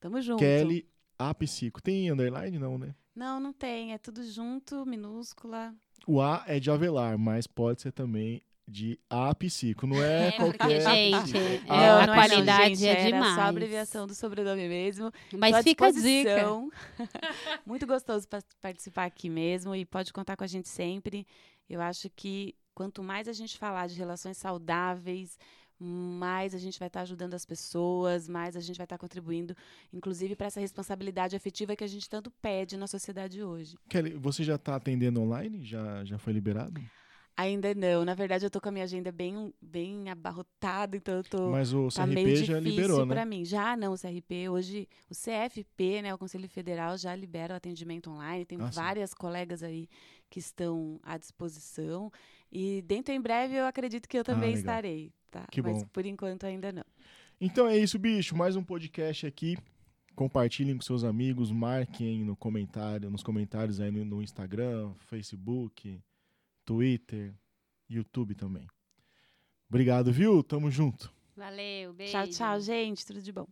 [0.00, 0.38] Tamo junto.
[0.40, 1.80] Kelly A Psico.
[1.82, 2.58] Tem underline?
[2.58, 2.94] Não, né?
[3.14, 3.92] Não, não tem.
[3.92, 5.74] É tudo junto, minúscula.
[6.06, 8.42] O A é de Avelar, mas pode ser também
[8.72, 9.86] de A Psico.
[9.86, 10.80] Não é, É, porque, qualquer.
[10.80, 11.38] gente, psico.
[11.38, 13.34] é, A a não, não qualidade gente, é era demais.
[13.34, 15.12] só a abreviação do sobrenome mesmo.
[15.36, 16.46] Mas Tô fica a dica.
[17.66, 21.26] Muito gostoso pa- participar aqui mesmo e pode contar com a gente sempre.
[21.68, 25.38] Eu acho que quanto mais a gente falar de relações saudáveis,
[25.78, 29.54] mais a gente vai estar ajudando as pessoas, mais a gente vai estar contribuindo,
[29.92, 33.76] inclusive para essa responsabilidade afetiva que a gente tanto pede na sociedade hoje.
[33.88, 35.64] Kelly, você já tá atendendo online?
[35.64, 36.80] Já, já foi liberado?
[37.36, 38.04] Ainda não.
[38.04, 41.50] Na verdade, eu tô com a minha agenda bem, bem abarrotada, então eu tô.
[41.50, 43.14] Mas o Tá CRP meio já liberou, né?
[43.14, 43.44] para mim.
[43.44, 48.10] Já não, o CRP hoje, o CFP, né, o Conselho Federal já libera o atendimento
[48.10, 48.44] online.
[48.44, 48.78] Tem Ah, sim.
[48.78, 49.88] várias colegas aí
[50.28, 52.10] que estão à disposição
[52.50, 54.60] e dentro em breve eu acredito que eu também legal.
[54.60, 55.46] estarei, tá?
[55.50, 55.88] Que Mas bom.
[55.92, 56.84] por enquanto ainda não.
[57.40, 58.36] Então é isso, bicho.
[58.36, 59.56] Mais um podcast aqui.
[60.14, 65.98] Compartilhem com seus amigos, marquem no comentário, nos comentários aí no, no Instagram, Facebook,
[66.64, 67.34] Twitter,
[67.88, 68.66] YouTube também.
[69.68, 70.42] Obrigado, viu?
[70.42, 71.12] Tamo junto.
[71.36, 72.12] Valeu, beijo.
[72.12, 73.46] Tchau, tchau, gente, tudo de bom.